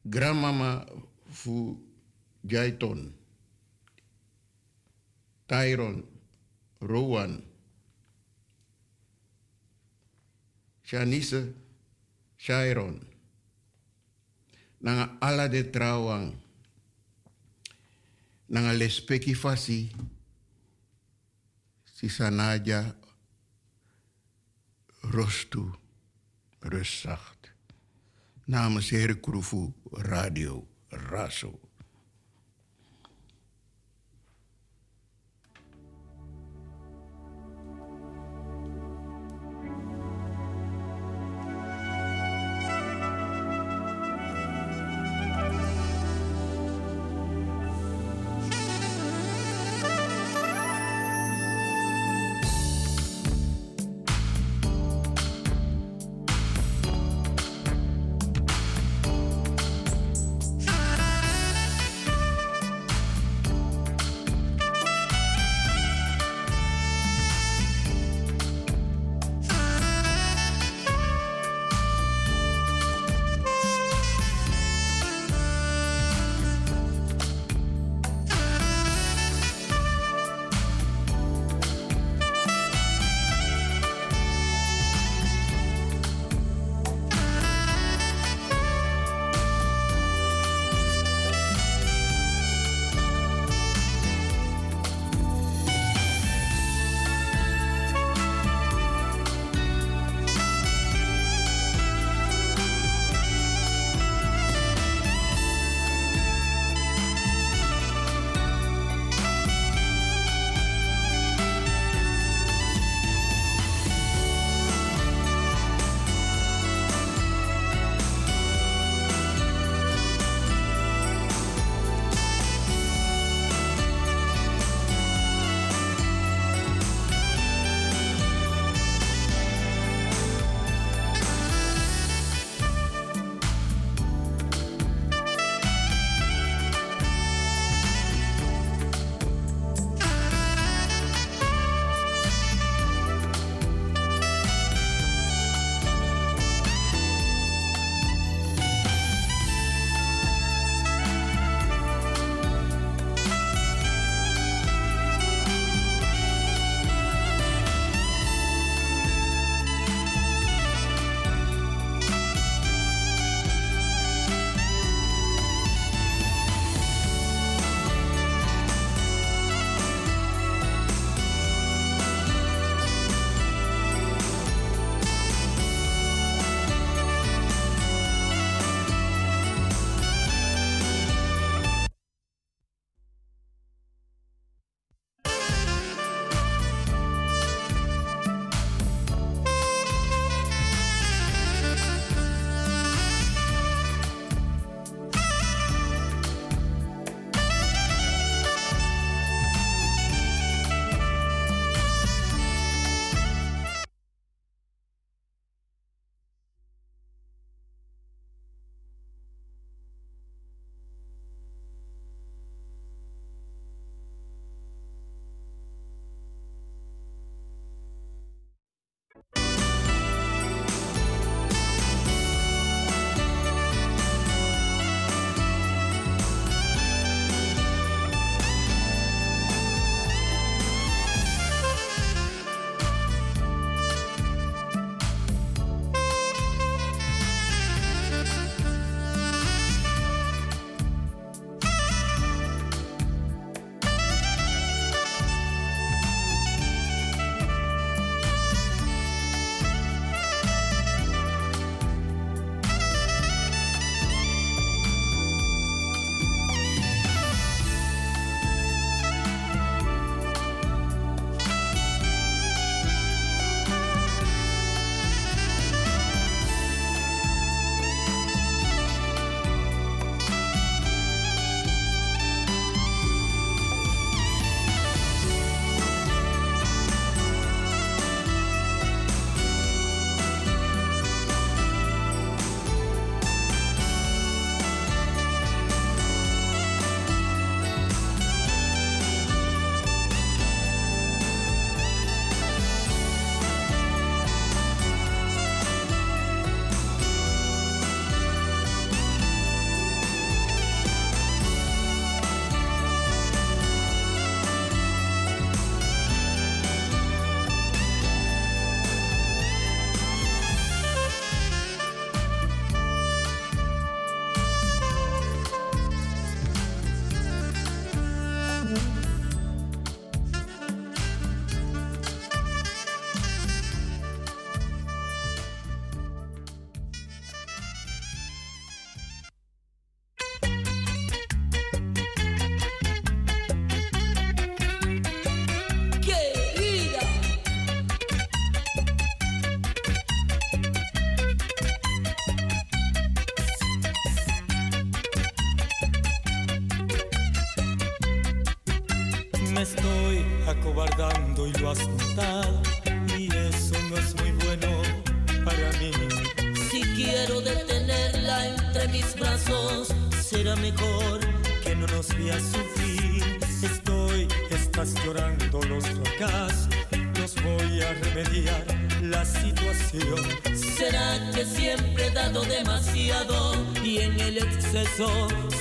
Grandmama 0.07 0.85
Fu 1.29 1.77
Jaiton, 2.45 3.11
Tyron, 5.47 6.03
Rowan, 6.81 7.43
Shanice, 10.85 11.53
Sharon, 12.37 13.01
nanga 14.81 15.17
ala 15.21 15.49
de 15.49 15.63
trawang, 15.63 16.33
nanga 18.49 18.73
lespeki 18.73 19.33
fasi, 19.33 19.89
rostu 25.01 25.73
rustzacht. 26.61 27.34
Namens 28.47 28.91
Heer 28.91 29.15
Kroefu 29.21 29.73
Radio 29.91 30.67
Raso. 30.91 31.64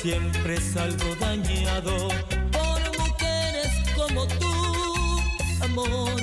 siempre 0.03 0.61
salgo 0.61 1.15
dañado 1.20 2.09
por 2.51 2.81
mujeres 2.99 3.70
como 3.97 4.27
tú, 4.27 4.53
amor. 5.62 6.20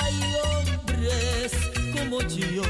Hay 0.00 0.16
hombres 0.42 1.52
como 1.96 2.20
yo 2.20 2.64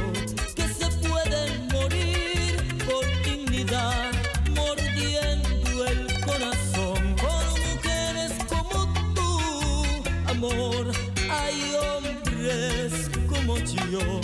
que 0.54 0.68
se 0.68 0.88
pueden 1.08 1.68
morir 1.68 2.84
por 2.84 3.04
dignidad, 3.24 4.12
mordiendo 4.54 5.86
el 5.86 6.20
corazón 6.20 7.16
por 7.16 7.44
mujeres 7.66 8.32
como 8.48 8.92
tú, 9.14 10.04
amor. 10.28 10.92
Hay 11.30 11.74
hombres 11.76 13.10
como 13.26 13.56
yo. 13.56 14.21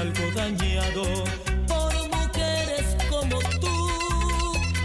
Algo 0.00 0.30
dañado 0.34 1.02
por 1.68 1.92
mujeres 2.08 2.96
como 3.10 3.38
tú, 3.60 3.76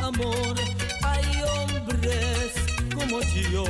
amor. 0.04 0.56
Hay 1.04 1.42
hombres 1.42 2.52
como 2.94 3.22
yo 3.50 3.64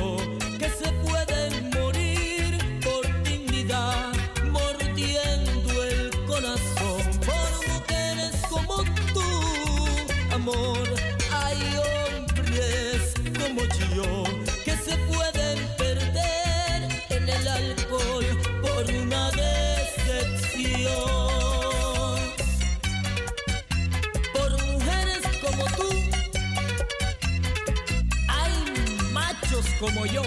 como 29.78 30.06
yo. 30.06 30.22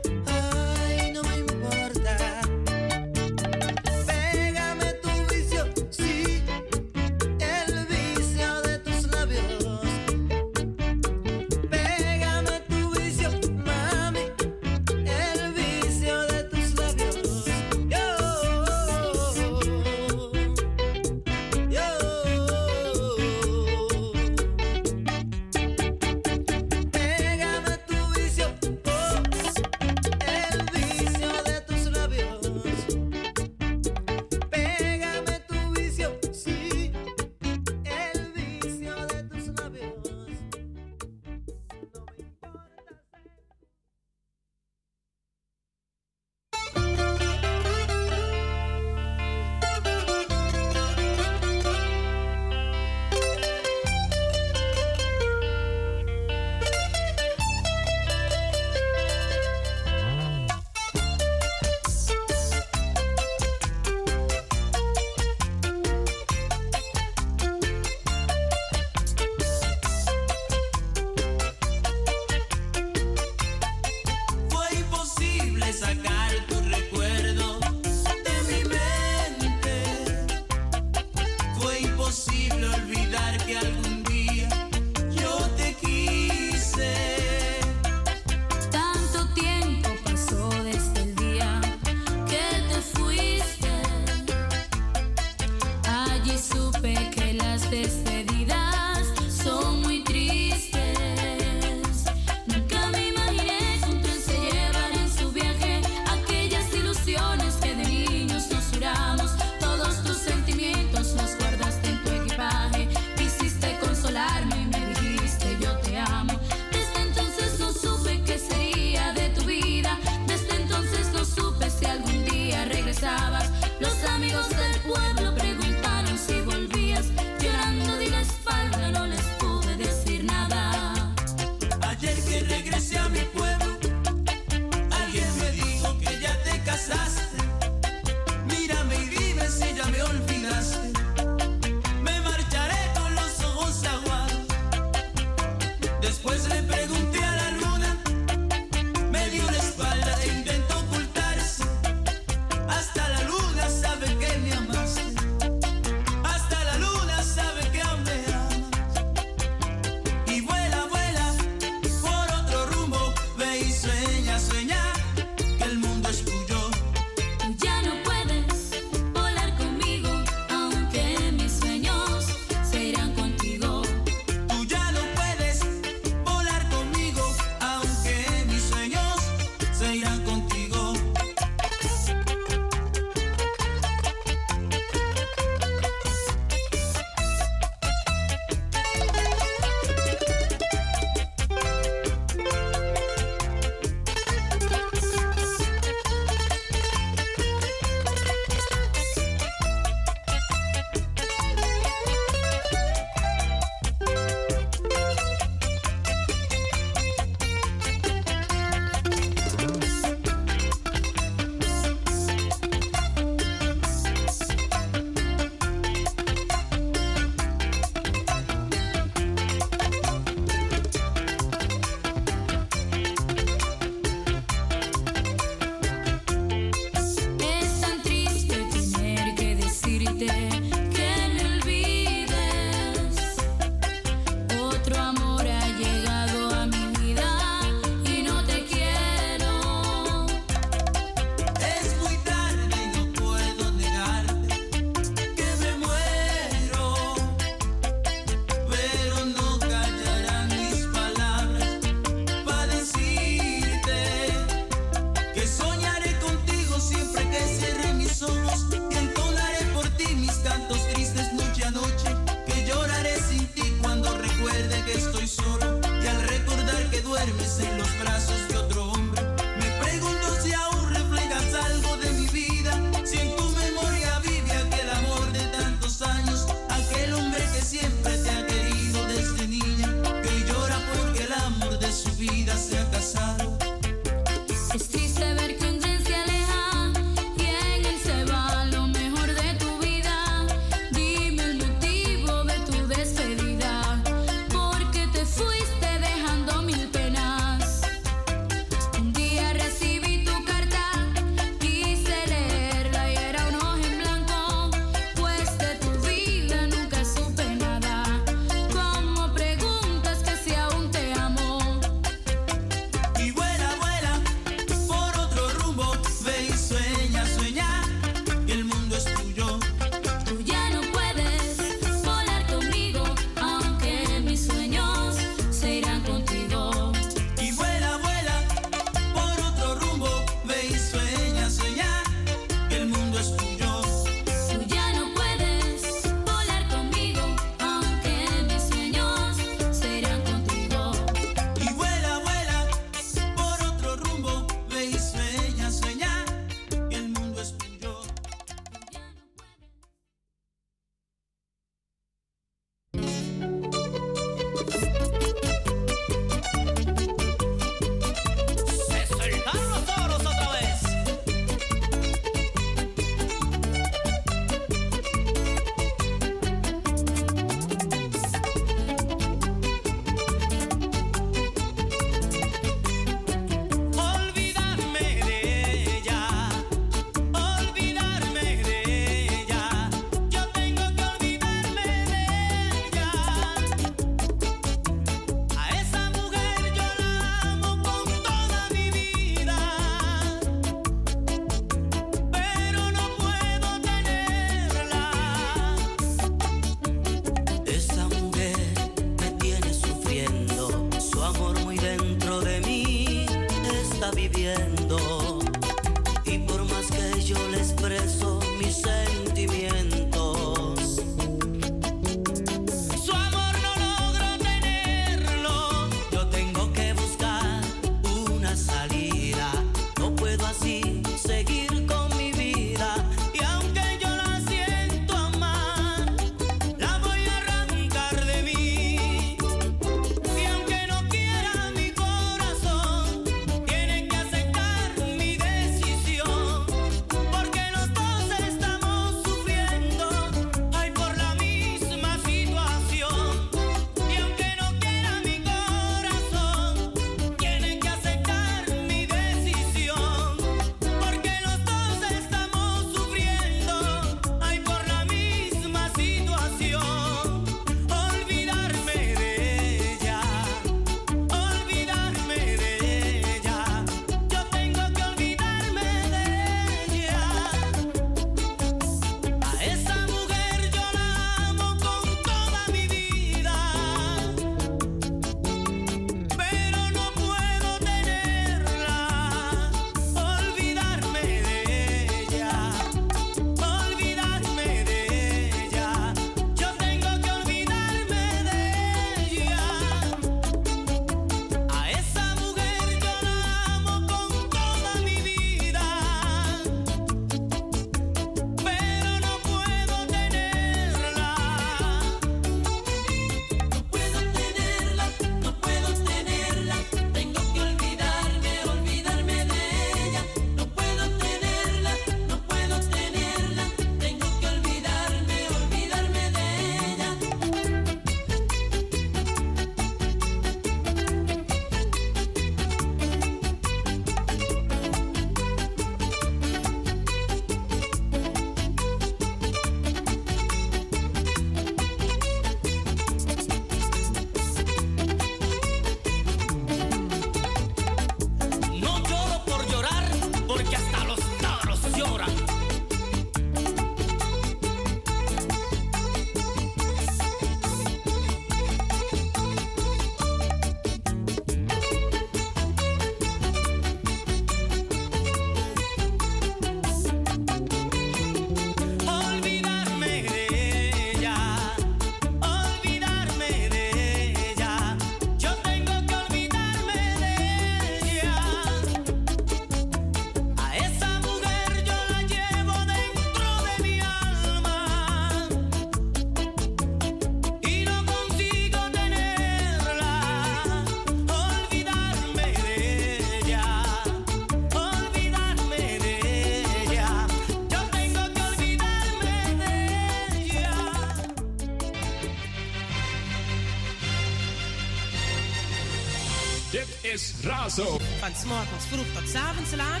Van 597.64 598.34
's 598.34 598.44
morgens 598.44 598.84
vroeg 598.90 599.12
tot 599.14 599.28
's 599.28 599.34
avonds 599.34 599.74
laat. 599.74 600.00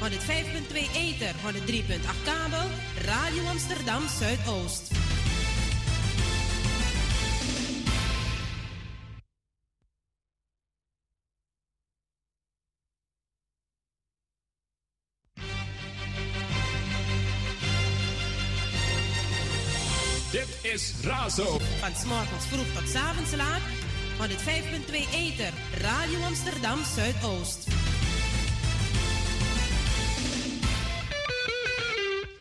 105.2 0.00 0.90
Ether, 0.92 1.34
103.8 1.44 2.22
kabel. 2.24 2.68
Radio 3.04 3.44
Amsterdam 3.44 4.02
Zuidoost. 4.18 4.90
Dit 20.30 20.72
is 20.72 20.94
Razo. 21.02 21.58
Van 21.80 21.94
's 21.94 22.04
morgens 22.04 22.44
vroeg 22.46 22.72
tot 22.74 22.88
's 22.88 22.94
avonds 22.94 23.34
laat. 23.34 23.75
105.2 24.26 25.06
Ether, 25.12 25.52
Radio 25.80 26.22
Amsterdam 26.22 26.84
Zuidoost. 26.84 27.66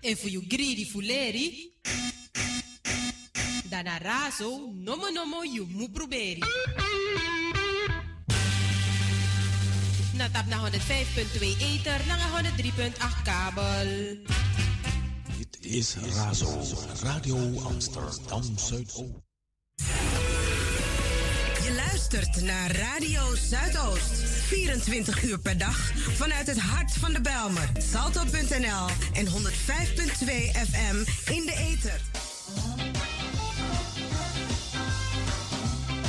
En 0.01 0.17
voor 0.17 0.29
you 0.29 0.45
greedy 0.47 0.85
fuleri. 0.85 1.77
Dana 3.69 3.97
razo, 3.97 4.71
nomo 4.73 5.09
nomo 5.09 5.43
you 5.43 5.67
mu 5.69 5.89
proberi. 5.89 6.43
Na 10.13 10.29
tap 10.29 10.45
na 10.47 10.69
105.2 10.69 11.57
Ether, 11.59 12.01
na 12.07 12.17
103.8 12.17 13.21
kabel. 13.23 14.17
Dit 15.37 15.57
is 15.61 15.95
Razo, 15.95 16.61
Radio 17.01 17.59
Amsterdam 17.59 18.57
Zuidoost. 18.57 19.34
Naar 22.13 22.71
Radio 22.71 23.35
Zuidoost. 23.49 24.11
24 24.47 25.23
uur 25.23 25.39
per 25.39 25.57
dag 25.57 25.91
vanuit 25.95 26.47
het 26.47 26.59
hart 26.59 26.91
van 26.91 27.13
de 27.13 27.21
Belmer. 27.21 27.69
Salto.nl 27.91 28.87
en 29.13 29.27
105.2 29.27 29.31
FM 30.69 30.95
in 31.31 31.45
de 31.45 31.53
ether. 31.57 32.01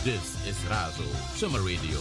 This 0.02 0.20
is 0.44 0.54
Razo 0.68 1.02
Summer 1.36 1.60
Radio. 1.60 1.98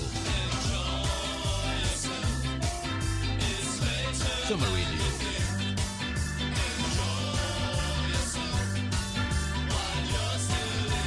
Summer 4.47 4.67
Radio. 4.67 5.05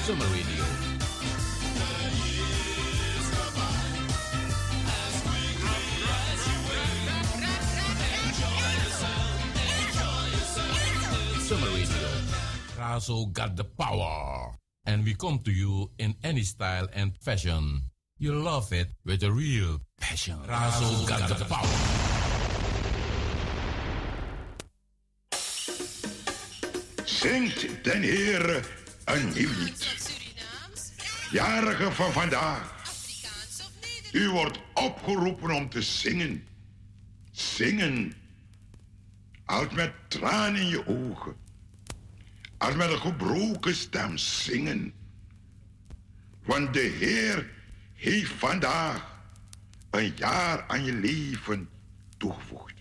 Summer 0.05 0.27
Radio. 0.27 0.88
Razo 12.89 13.31
got 13.35 13.55
the 13.55 13.65
power. 13.65 14.55
And 14.87 15.05
we 15.05 15.15
come 15.15 15.41
to 15.41 15.51
you 15.51 15.91
in 15.99 16.15
any 16.25 16.43
style 16.43 16.89
and 16.95 17.13
fashion. 17.21 17.83
You 18.19 18.33
love 18.33 18.73
it 18.73 18.89
with 19.05 19.23
a 19.25 19.31
real 19.31 19.81
passion. 20.01 20.39
Razo 20.49 21.07
got 21.07 21.29
the 21.29 21.45
power. 21.45 21.69
Zingt 27.05 27.85
den 27.85 28.03
Heer 28.03 28.65
een 29.05 29.33
nieuw 29.35 29.53
lied. 29.59 29.83
Jarige 31.31 31.93
van 31.93 32.13
vandaag. 32.13 32.77
U 34.13 34.31
wordt 34.31 34.59
opgeroepen 34.75 35.51
om 35.51 35.69
te 35.69 35.83
zingen. 35.83 36.47
Zingen. 37.33 38.13
Als 39.45 39.69
met 39.75 39.93
tranen 40.09 40.61
in 40.61 40.69
je 40.69 40.87
ogen. 40.87 41.48
Als 42.59 42.75
met 42.75 42.91
een 42.91 43.01
gebroken 43.01 43.75
stem 43.75 44.17
zingen. 44.17 44.93
Want 46.45 46.75
de 46.75 46.81
Heer 46.81 47.51
heeft 47.95 48.33
vandaag 48.33 49.21
een 49.91 50.13
jaar 50.17 50.65
aan 50.67 50.85
je 50.85 50.93
leven 50.93 51.69
toegevoegd. 52.17 52.75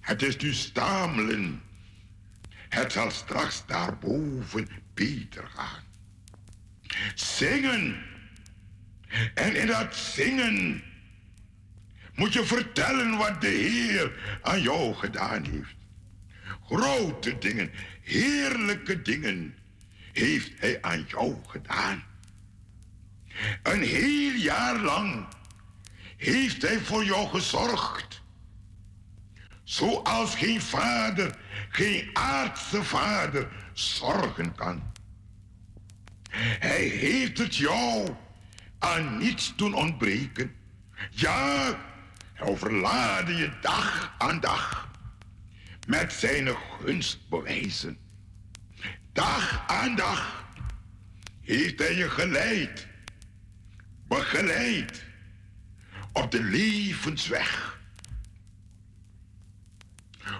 Het 0.00 0.22
is 0.22 0.36
nu 0.36 0.52
stamelen. 0.52 1.62
Het 2.68 2.92
zal 2.92 3.10
straks 3.10 3.66
daarboven 3.66 4.68
beter 4.94 5.46
gaan. 5.54 5.82
Zingen. 7.14 8.02
En 9.34 9.56
in 9.56 9.66
dat 9.66 9.96
zingen 9.96 10.82
moet 12.14 12.32
je 12.32 12.44
vertellen 12.44 13.16
wat 13.16 13.40
de 13.40 13.46
Heer 13.46 14.38
aan 14.42 14.62
jou 14.62 14.94
gedaan 14.94 15.44
heeft. 15.44 15.74
Grote 16.64 17.38
dingen, 17.38 17.70
heerlijke 18.06 19.02
dingen 19.02 19.54
heeft 20.12 20.52
Hij 20.60 20.82
aan 20.82 21.04
jou 21.08 21.36
gedaan. 21.46 22.04
Een 23.62 23.82
heel 23.82 24.32
jaar 24.32 24.78
lang 24.78 25.26
heeft 26.16 26.62
Hij 26.62 26.80
voor 26.80 27.04
jou 27.04 27.28
gezorgd. 27.28 28.22
Zoals 29.64 30.34
geen 30.34 30.60
vader, 30.62 31.38
geen 31.68 32.10
aardse 32.12 32.84
vader 32.84 33.48
zorgen 33.72 34.54
kan. 34.54 34.92
Hij 36.58 36.84
heeft 36.84 37.38
het 37.38 37.56
jou 37.56 38.14
aan 38.78 39.18
niets 39.18 39.52
doen 39.56 39.74
ontbreken. 39.74 40.54
Ja, 41.10 41.78
hij 42.34 42.46
overlaadde 42.48 43.34
je 43.34 43.50
dag 43.60 44.14
aan 44.18 44.40
dag 44.40 44.86
met 45.86 46.12
zijn 46.12 46.48
gunstbewijzen. 46.80 47.98
Dag 49.12 49.64
aan 49.66 49.96
dag 49.96 50.44
heeft 51.40 51.78
hij 51.78 51.94
je 51.96 52.10
geleid, 52.10 52.86
begeleid 54.08 55.04
op 56.12 56.30
de 56.30 56.42
levensweg. 56.42 57.78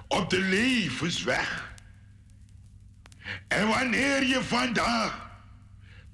Op 0.09 0.31
de 0.31 0.41
levensweg. 0.41 1.75
En 3.49 3.69
wanneer 3.69 4.25
je 4.25 4.43
vandaag 4.43 5.31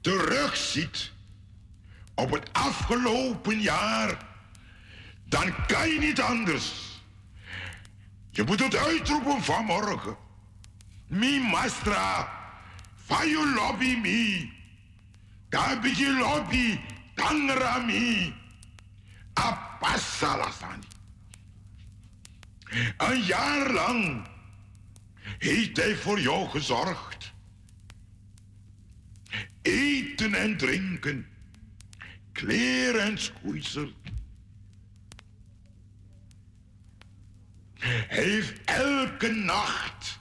terugziet 0.00 1.12
op 2.14 2.30
het 2.30 2.52
afgelopen 2.52 3.60
jaar, 3.60 4.26
dan 5.24 5.66
kan 5.66 5.88
je 5.88 5.98
niet 5.98 6.20
anders. 6.20 6.91
Je 8.34 8.44
moet 8.44 8.60
het 8.60 8.76
uitroepen 8.76 9.42
vanmorgen. 9.42 10.16
Mi 11.06 11.40
mastra, 11.40 12.28
fa 12.96 13.24
you 13.24 13.54
lobby 13.54 13.96
mi. 13.96 14.52
Kabiji 15.48 16.18
lobby, 16.18 16.80
tangra 17.14 17.78
mi. 17.78 18.34
Apassalasani. 19.32 20.86
Een 22.96 23.22
jaar 23.22 23.72
lang 23.72 24.26
heeft 25.38 25.76
hij 25.76 25.96
voor 25.96 26.20
jou 26.20 26.48
gezorgd. 26.48 27.32
Eten 29.62 30.34
en 30.34 30.56
drinken, 30.56 31.26
kleren 32.32 33.02
en 33.02 33.18
schoeisel. 33.18 33.92
Heeft 38.08 38.60
elke 38.64 39.28
nacht 39.28 40.20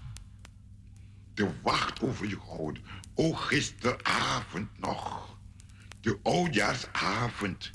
de 1.34 1.52
wacht 1.62 2.02
over 2.02 2.28
je 2.28 2.40
gehouden. 2.40 2.84
O 3.16 3.34
gisteravond 3.34 4.80
nog, 4.80 5.38
de 6.02 6.20
oudjaarsavond. 6.24 7.70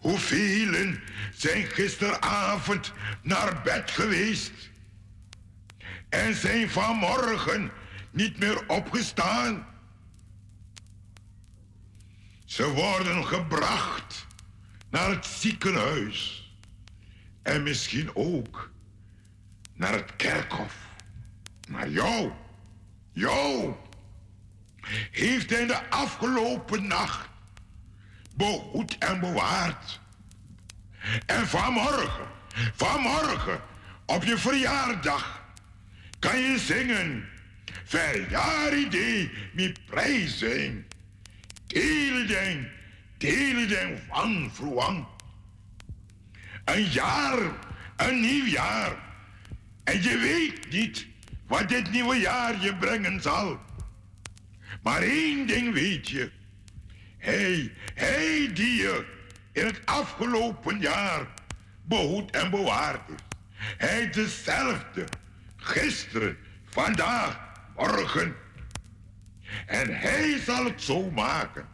Hoeveel 0.00 0.94
zijn 1.32 1.66
gisteravond 1.66 2.92
naar 3.22 3.62
bed 3.62 3.90
geweest 3.90 4.70
en 6.08 6.34
zijn 6.34 6.70
vanmorgen 6.70 7.70
niet 8.10 8.38
meer 8.38 8.68
opgestaan? 8.68 9.66
Ze 12.44 12.68
worden 12.68 13.26
gebracht 13.26 14.26
naar 14.90 15.10
het 15.10 15.26
ziekenhuis 15.26 16.37
en 17.42 17.62
misschien 17.62 18.10
ook 18.14 18.70
naar 19.74 19.92
het 19.92 20.16
kerkhof. 20.16 20.74
Maar 21.68 21.88
jou, 21.88 22.32
jou, 23.12 23.74
heeft 25.10 25.50
hij 25.50 25.66
de 25.66 25.90
afgelopen 25.90 26.86
nacht 26.86 27.28
behoed 28.34 28.98
en 28.98 29.20
bewaard. 29.20 30.00
En 31.26 31.46
vanmorgen, 31.46 32.26
vanmorgen, 32.74 33.60
op 34.06 34.24
je 34.24 34.38
verjaardag, 34.38 35.42
kan 36.18 36.38
je 36.38 36.58
zingen. 36.58 37.28
Verjaardag 37.84 39.30
mi 39.52 39.72
prijzen, 39.86 40.86
Delen 43.18 43.68
den 43.68 44.02
van 44.08 44.50
verwang. 44.52 45.06
Een 46.74 46.84
jaar, 46.84 47.38
een 47.96 48.20
nieuw 48.20 48.44
jaar. 48.44 48.96
En 49.84 50.02
je 50.02 50.18
weet 50.18 50.70
niet 50.70 51.06
wat 51.46 51.68
dit 51.68 51.90
nieuwe 51.90 52.16
jaar 52.16 52.62
je 52.62 52.76
brengen 52.76 53.22
zal. 53.22 53.60
Maar 54.82 55.02
één 55.02 55.46
ding 55.46 55.72
weet 55.72 56.08
je. 56.08 56.30
Hij, 57.18 57.72
hij 57.94 58.50
die 58.52 58.74
je 58.74 59.06
in 59.52 59.66
het 59.66 59.86
afgelopen 59.86 60.80
jaar 60.80 61.26
behoed 61.82 62.30
en 62.30 62.50
bewaard 62.50 63.08
is. 63.08 63.22
Hij 63.58 64.00
is 64.00 64.14
dezelfde. 64.14 65.04
Gisteren, 65.56 66.36
vandaag, 66.64 67.40
morgen. 67.76 68.34
En 69.66 69.98
hij 69.98 70.38
zal 70.38 70.64
het 70.64 70.82
zo 70.82 71.10
maken 71.10 71.68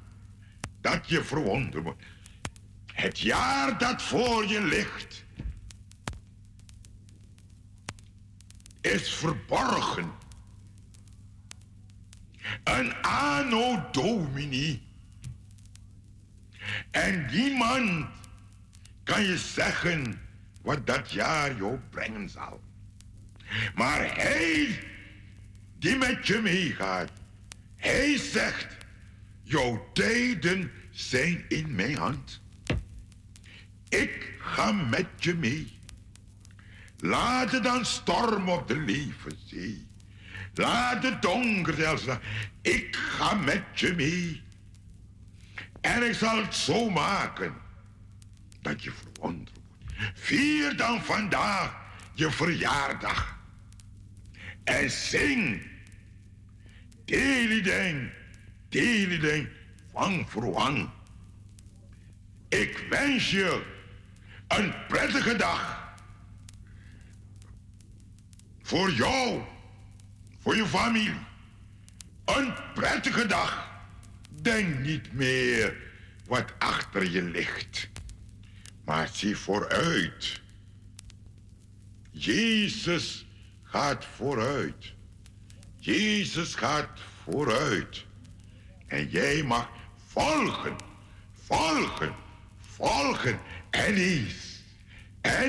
dat 0.81 1.08
je 1.08 1.24
verwonderd 1.24 1.84
wordt. 1.84 2.02
Het 2.94 3.18
jaar 3.18 3.78
dat 3.78 4.02
voor 4.02 4.47
je 4.47 4.62
ligt 4.62 5.24
is 8.81 9.14
verborgen. 9.14 10.12
Een 12.64 12.94
anno 13.02 13.90
domini. 13.92 14.82
En 16.90 17.26
niemand 17.31 18.08
kan 19.02 19.23
je 19.23 19.39
zeggen 19.39 20.20
wat 20.62 20.86
dat 20.86 21.10
jaar 21.10 21.56
jou 21.56 21.78
brengen 21.90 22.28
zal. 22.28 22.60
Maar 23.74 24.16
hij 24.16 24.78
die 25.78 25.97
met 25.97 26.26
je 26.26 26.39
meegaat, 26.39 27.10
hij 27.76 28.18
zegt, 28.18 28.76
jouw 29.42 29.90
tijden 29.92 30.70
zijn 30.90 31.44
in 31.48 31.74
mijn 31.74 31.97
hand. 31.97 32.42
Ik 34.00 34.34
ga 34.39 34.73
met 34.73 35.06
je 35.16 35.34
mee. 35.34 35.78
Laat 36.98 37.52
het 37.52 37.62
dan 37.62 37.84
storm 37.84 38.48
op 38.48 38.68
de 38.68 38.78
levenzee. 38.78 39.86
Laat 40.55 41.02
het 41.02 41.23
donker 41.23 41.74
zelfs. 41.74 42.05
Ik 42.62 42.97
ga 42.97 43.34
met 43.34 43.62
je 43.74 43.94
mee. 43.94 44.42
En 45.81 46.02
ik 46.02 46.14
zal 46.14 46.36
het 46.36 46.55
zo 46.55 46.90
maken 46.90 47.55
dat 48.62 48.82
je 48.82 48.90
verwonderd 48.90 49.50
wordt. 49.55 49.62
Vier 50.14 50.76
dan 50.76 51.05
vandaag 51.05 51.76
je 52.14 52.31
verjaardag. 52.31 53.39
En 54.64 54.90
zing. 54.90 55.73
Delideng, 57.05 58.10
wang 59.92 60.31
voor 60.31 60.52
wang. 60.52 60.90
Ik 62.48 62.84
wens 62.90 63.31
je 63.31 63.74
een 64.58 64.74
prettige 64.89 65.36
dag. 65.36 65.92
Voor 68.62 68.91
jou, 68.91 69.42
voor 70.39 70.57
je 70.57 70.66
familie. 70.66 71.15
Een 72.24 72.55
prettige 72.74 73.26
dag. 73.26 73.68
Denk 74.31 74.78
niet 74.78 75.12
meer 75.12 75.76
wat 76.26 76.52
achter 76.58 77.10
je 77.10 77.23
ligt. 77.23 77.89
Maar 78.84 79.08
zie 79.12 79.36
vooruit. 79.36 80.41
Jezus 82.10 83.26
gaat 83.62 84.05
vooruit. 84.05 84.92
Jezus 85.78 86.55
gaat 86.55 87.00
vooruit. 87.24 88.05
En 88.86 89.08
jij 89.08 89.42
mag 89.42 89.68
volgen, 90.07 90.76
volgen, 91.33 92.15
volgen. 92.58 93.41
En 93.75 93.94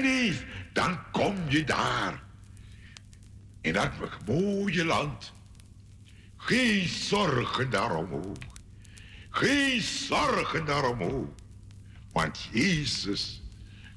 eens, 0.04 0.44
dan 0.74 1.12
kom 1.12 1.36
je 1.48 1.64
daar. 1.64 2.24
In 3.62 3.74
dat 3.74 3.92
mooie 4.26 4.86
land. 4.86 5.34
Geen 6.38 6.88
zorgen 6.88 7.70
daarom 7.70 8.14
ook. 8.14 8.38
Geen 9.30 9.82
zorgen 9.82 10.66
daarom 10.66 11.02
ook. 11.02 11.34
Want 12.12 12.50
Jezus 12.52 13.44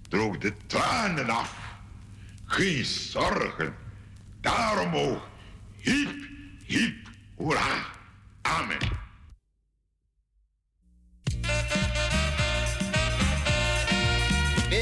droog 0.08 0.38
de 0.38 0.52
tranen 0.66 1.30
af. 1.30 1.56
Geen 2.44 2.84
zorgen 2.84 3.74
daarom 4.40 4.94
ook. 4.94 5.28
Hiep, 5.76 6.28
hiep, 6.66 7.08
hoera. 7.34 7.86
Amen. 8.42 8.78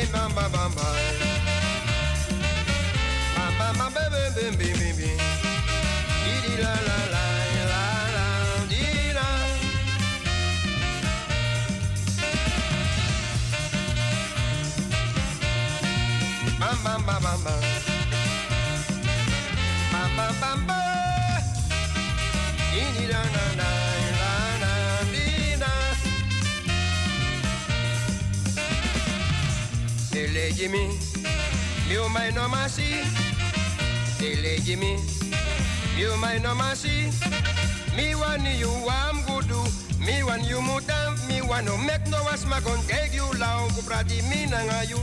Bim 0.06 0.12
bam 0.36 0.52
bam 0.52 0.72
bam 0.76 1.25
mi 32.16 32.22
o 32.22 32.22
mai 32.22 32.30
no 32.32 32.48
masi. 32.48 33.04
Dele 34.18 34.58
Jimmy, 34.64 34.96
mi 35.96 36.06
o 36.06 36.16
mai 36.16 36.38
no 36.38 36.54
masi. 36.54 37.10
Mi 37.96 38.14
wan 38.14 38.44
you 38.58 38.70
am 38.88 39.22
gudu, 39.26 39.60
mi 40.00 40.22
wan 40.22 40.42
you 40.44 40.58
mutam, 40.60 41.16
mi 41.28 41.40
wan 41.42 41.64
no 41.64 41.76
mek 41.76 42.06
no 42.08 42.22
was 42.24 42.46
ma 42.46 42.60
kon 42.60 42.78
take 42.86 43.14
you 43.14 43.26
lao 43.38 43.66
ku 43.74 43.82
prati 43.82 44.22
mi 44.30 44.46
nanga 44.46 44.84
you. 44.88 44.98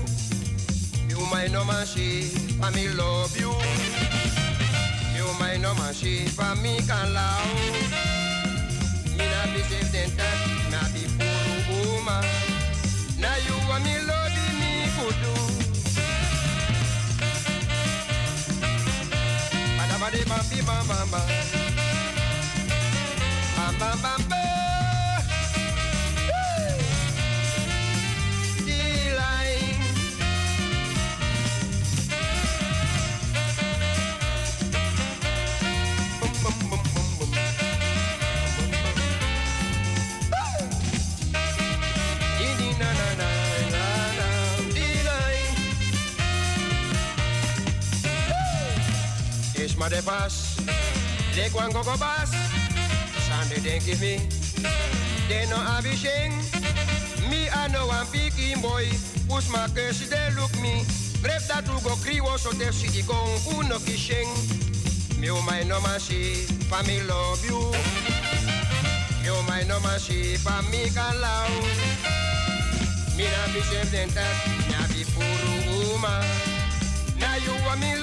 Mi 1.07 1.13
o 1.13 1.25
mai 1.31 1.47
no 1.49 1.63
masi, 1.63 2.29
pa 2.59 2.69
mi 2.71 2.87
love 2.89 3.37
you. 3.39 3.51
Mi 5.13 5.21
o 5.21 5.33
mai 5.39 5.57
no 5.57 5.73
masi, 5.75 6.25
pa 6.35 6.55
mi 6.55 6.77
kan 6.87 7.13
lao. 7.13 7.45
Mi 9.17 9.25
na 9.25 9.41
bi 9.53 9.61
sef 9.69 9.91
den 9.91 10.09
tak, 10.17 10.37
na 10.71 10.79
bi 10.93 11.03
puru 11.17 11.99
uma. 11.99 12.21
Na 13.19 13.35
you 13.45 13.55
wa 13.69 13.77
mi 13.79 13.93
love 13.93 14.01
me 14.01 14.02
bam 20.29 20.45
bi 20.49 20.59
bam 20.67 20.87
bam 20.87 21.07
bam. 24.29 24.42
Woo! 49.83 49.89
Is 49.89 49.89
maar 49.89 49.89
de 49.89 50.01
bas. 50.03 50.33
Lek 51.35 51.51
wan 51.53 51.71
gogo 51.73 51.97
bas. 51.97 52.29
Sande 53.27 53.61
denki 53.61 53.97
mi. 53.99 54.27
De 55.27 55.45
no 55.49 55.55
abisheng. 55.55 56.33
Mi 57.29 57.47
ano 57.49 57.87
wan 57.87 58.07
piki 58.11 58.55
boy. 58.61 58.87
Pus 59.27 59.47
ma 59.47 59.67
kesi 59.73 60.07
de 60.09 60.33
look 60.35 60.59
me. 60.61 60.85
Grep 61.21 61.47
dat 61.47 61.67
u 61.67 61.79
go 61.83 61.95
kriwo 61.95 62.37
so 62.37 62.51
de 62.57 62.71
sidi 62.71 63.03
gong 63.03 63.57
uno 63.57 63.79
kisheng. 63.79 64.29
Mi 65.19 65.29
o 65.29 65.41
mai 65.41 65.63
no 65.63 65.79
masi. 65.79 66.47
Pa 66.69 66.81
mi 66.81 67.01
love 67.01 67.45
you. 67.45 67.71
Mi 69.21 69.29
o 69.29 69.41
mai 69.47 69.63
no 69.65 69.79
masi. 69.79 70.37
Pa 70.43 70.61
mi 70.71 70.89
kalau. 70.93 71.49
Mi 73.15 73.23
na 73.23 73.53
bi 73.53 73.61
chef 73.69 73.91
dentak. 73.91 74.35
Na 74.71 74.87
bi 74.87 75.03
furu 75.03 75.95
uma. 75.95 76.23
Na 77.19 77.35
mi 77.75 77.95
love 77.95 77.97
you. 77.97 78.02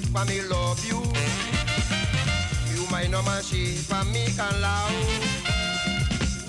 For 0.11 0.25
me 0.25 0.41
love 0.41 0.83
you. 0.85 1.01
You 2.71 3.09
no 3.09 3.23
man 3.23 3.41
she. 3.43 3.75
For 3.75 4.03
me 4.05 4.25
can 4.35 4.61
love. 4.61 4.91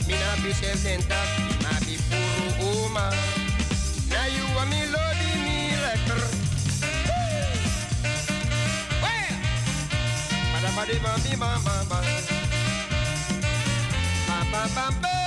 Me 0.08 0.15
na 0.15 0.42
be 0.42 0.52
self 0.52 0.78
centered. 0.78 1.28
Na 1.62 1.70
be 1.86 1.97
puro 2.10 2.84
uma. 2.84 3.10
Now 4.10 4.26
you 4.26 4.44
want 4.57 4.70
me 4.70 4.86
love 4.91 5.16
me. 5.18 5.32
Bada 10.52 10.70
bada 10.76 10.94
bam 11.02 11.20
bim 11.23 11.39
bam 11.39 11.62
bam 11.65 11.89
bam. 11.89 12.05
Bam 14.74 15.22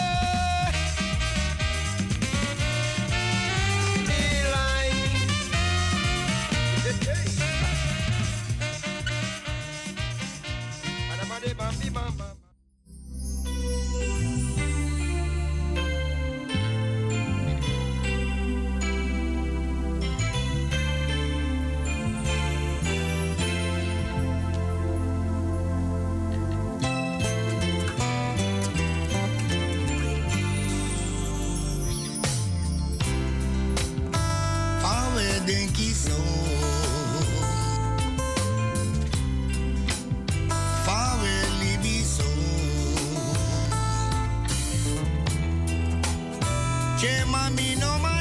Che 46.98 47.26
mami 47.26 47.76
no 47.76 47.98
ma 48.00 48.15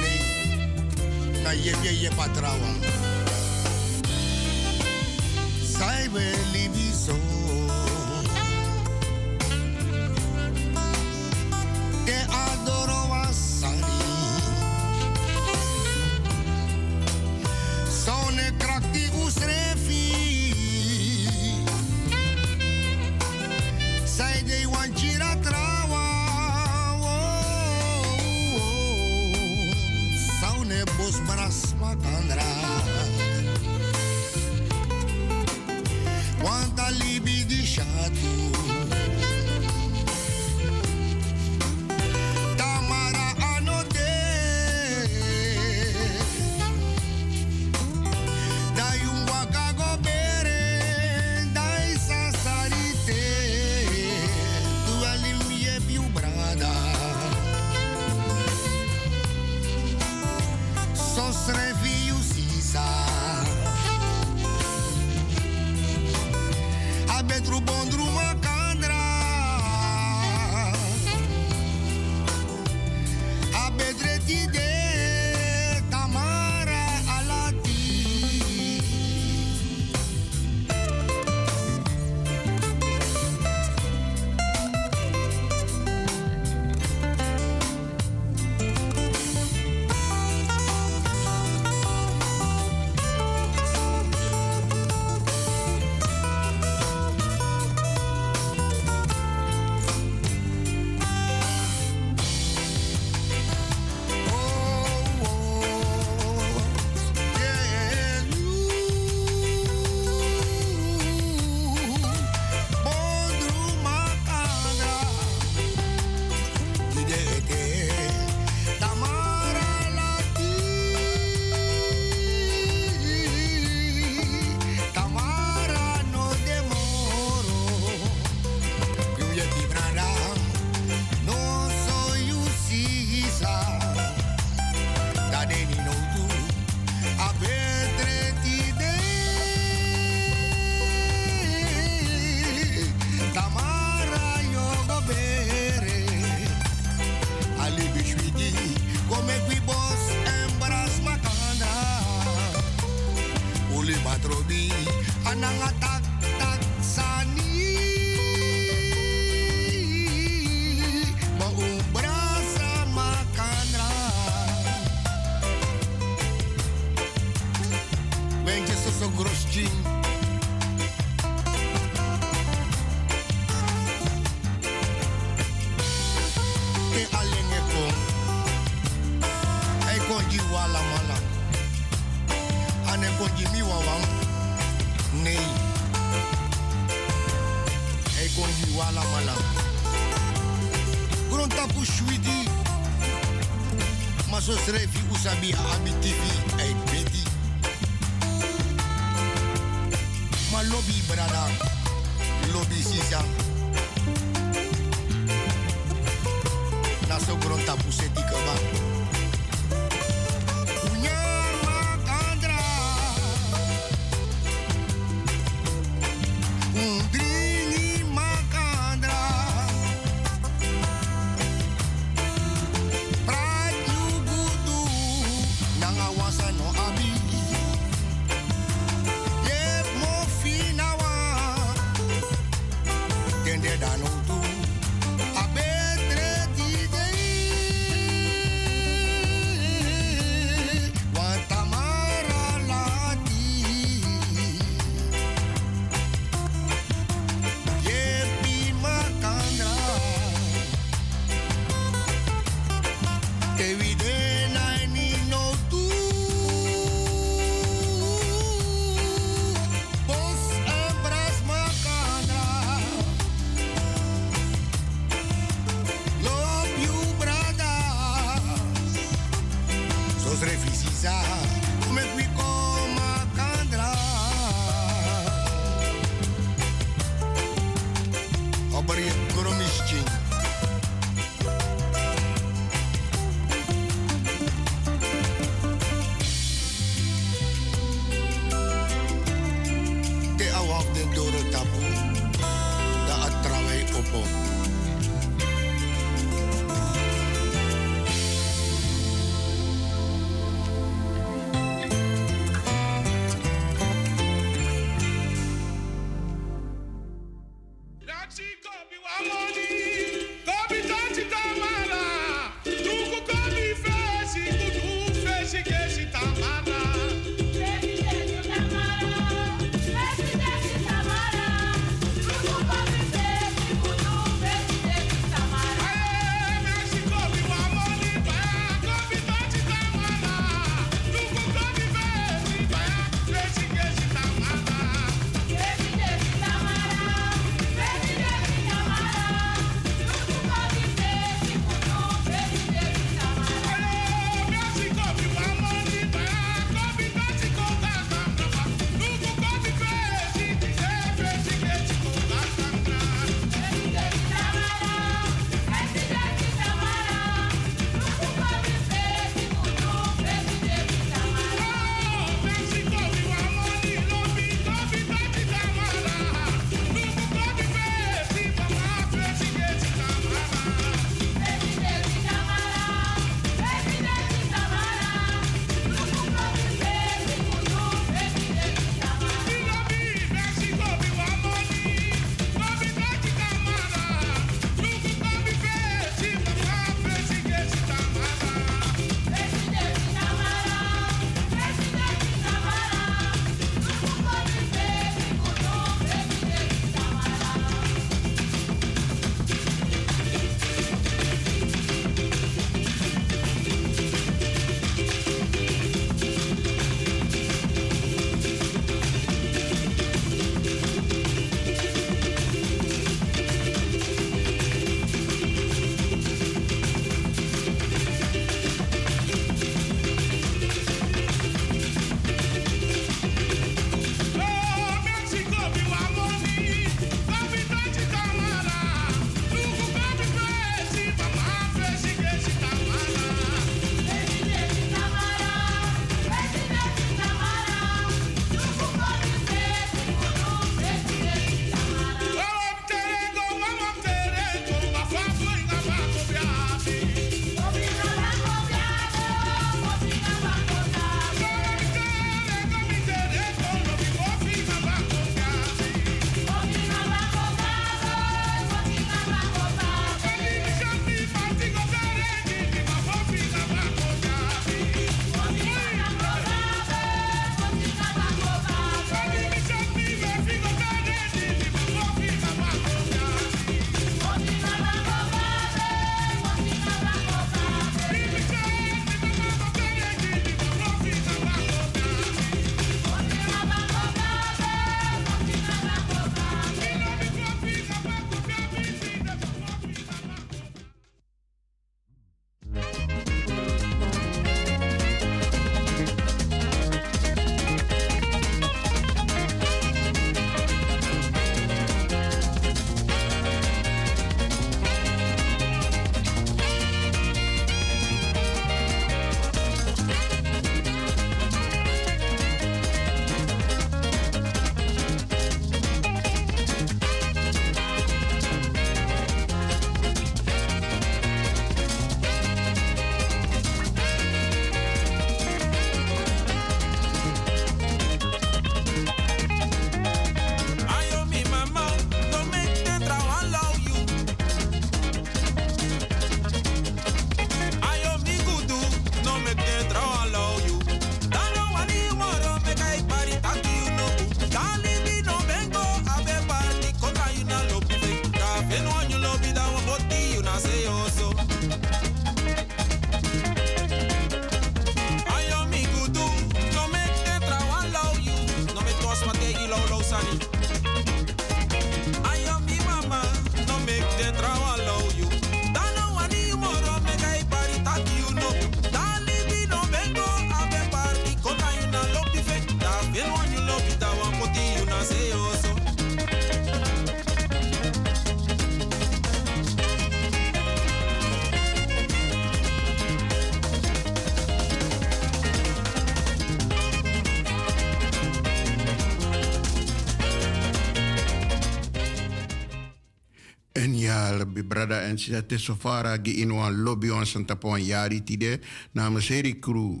En 593.78 593.94
ja, 593.98 594.34
lebi 594.34 594.64
brada 594.66 595.04
en 595.06 595.18
sisa 595.18 595.42
te 595.46 595.58
sofara 595.58 596.16
gi 596.18 596.40
in 596.42 596.50
wan 596.50 596.80
lobby 596.82 597.12
on 597.14 597.26
santa 597.26 597.54
pon 597.54 597.78
yari 597.78 598.18
tide. 598.26 598.58
Namens 598.92 599.28
Heri 599.28 599.58
Crew 599.58 600.00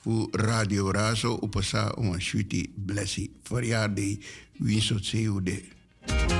voor 0.00 0.28
Radio 0.32 0.90
Razo 0.90 1.32
op 1.32 1.54
het 1.54 1.64
zat 1.64 1.96
om 1.96 2.12
een 2.12 2.22
shuti 2.22 2.72
blessie. 2.86 3.30
Verjaardag, 3.42 4.16
winsot 4.58 5.04
zeeuwde. 5.04 5.62
MUZIEK 6.06 6.37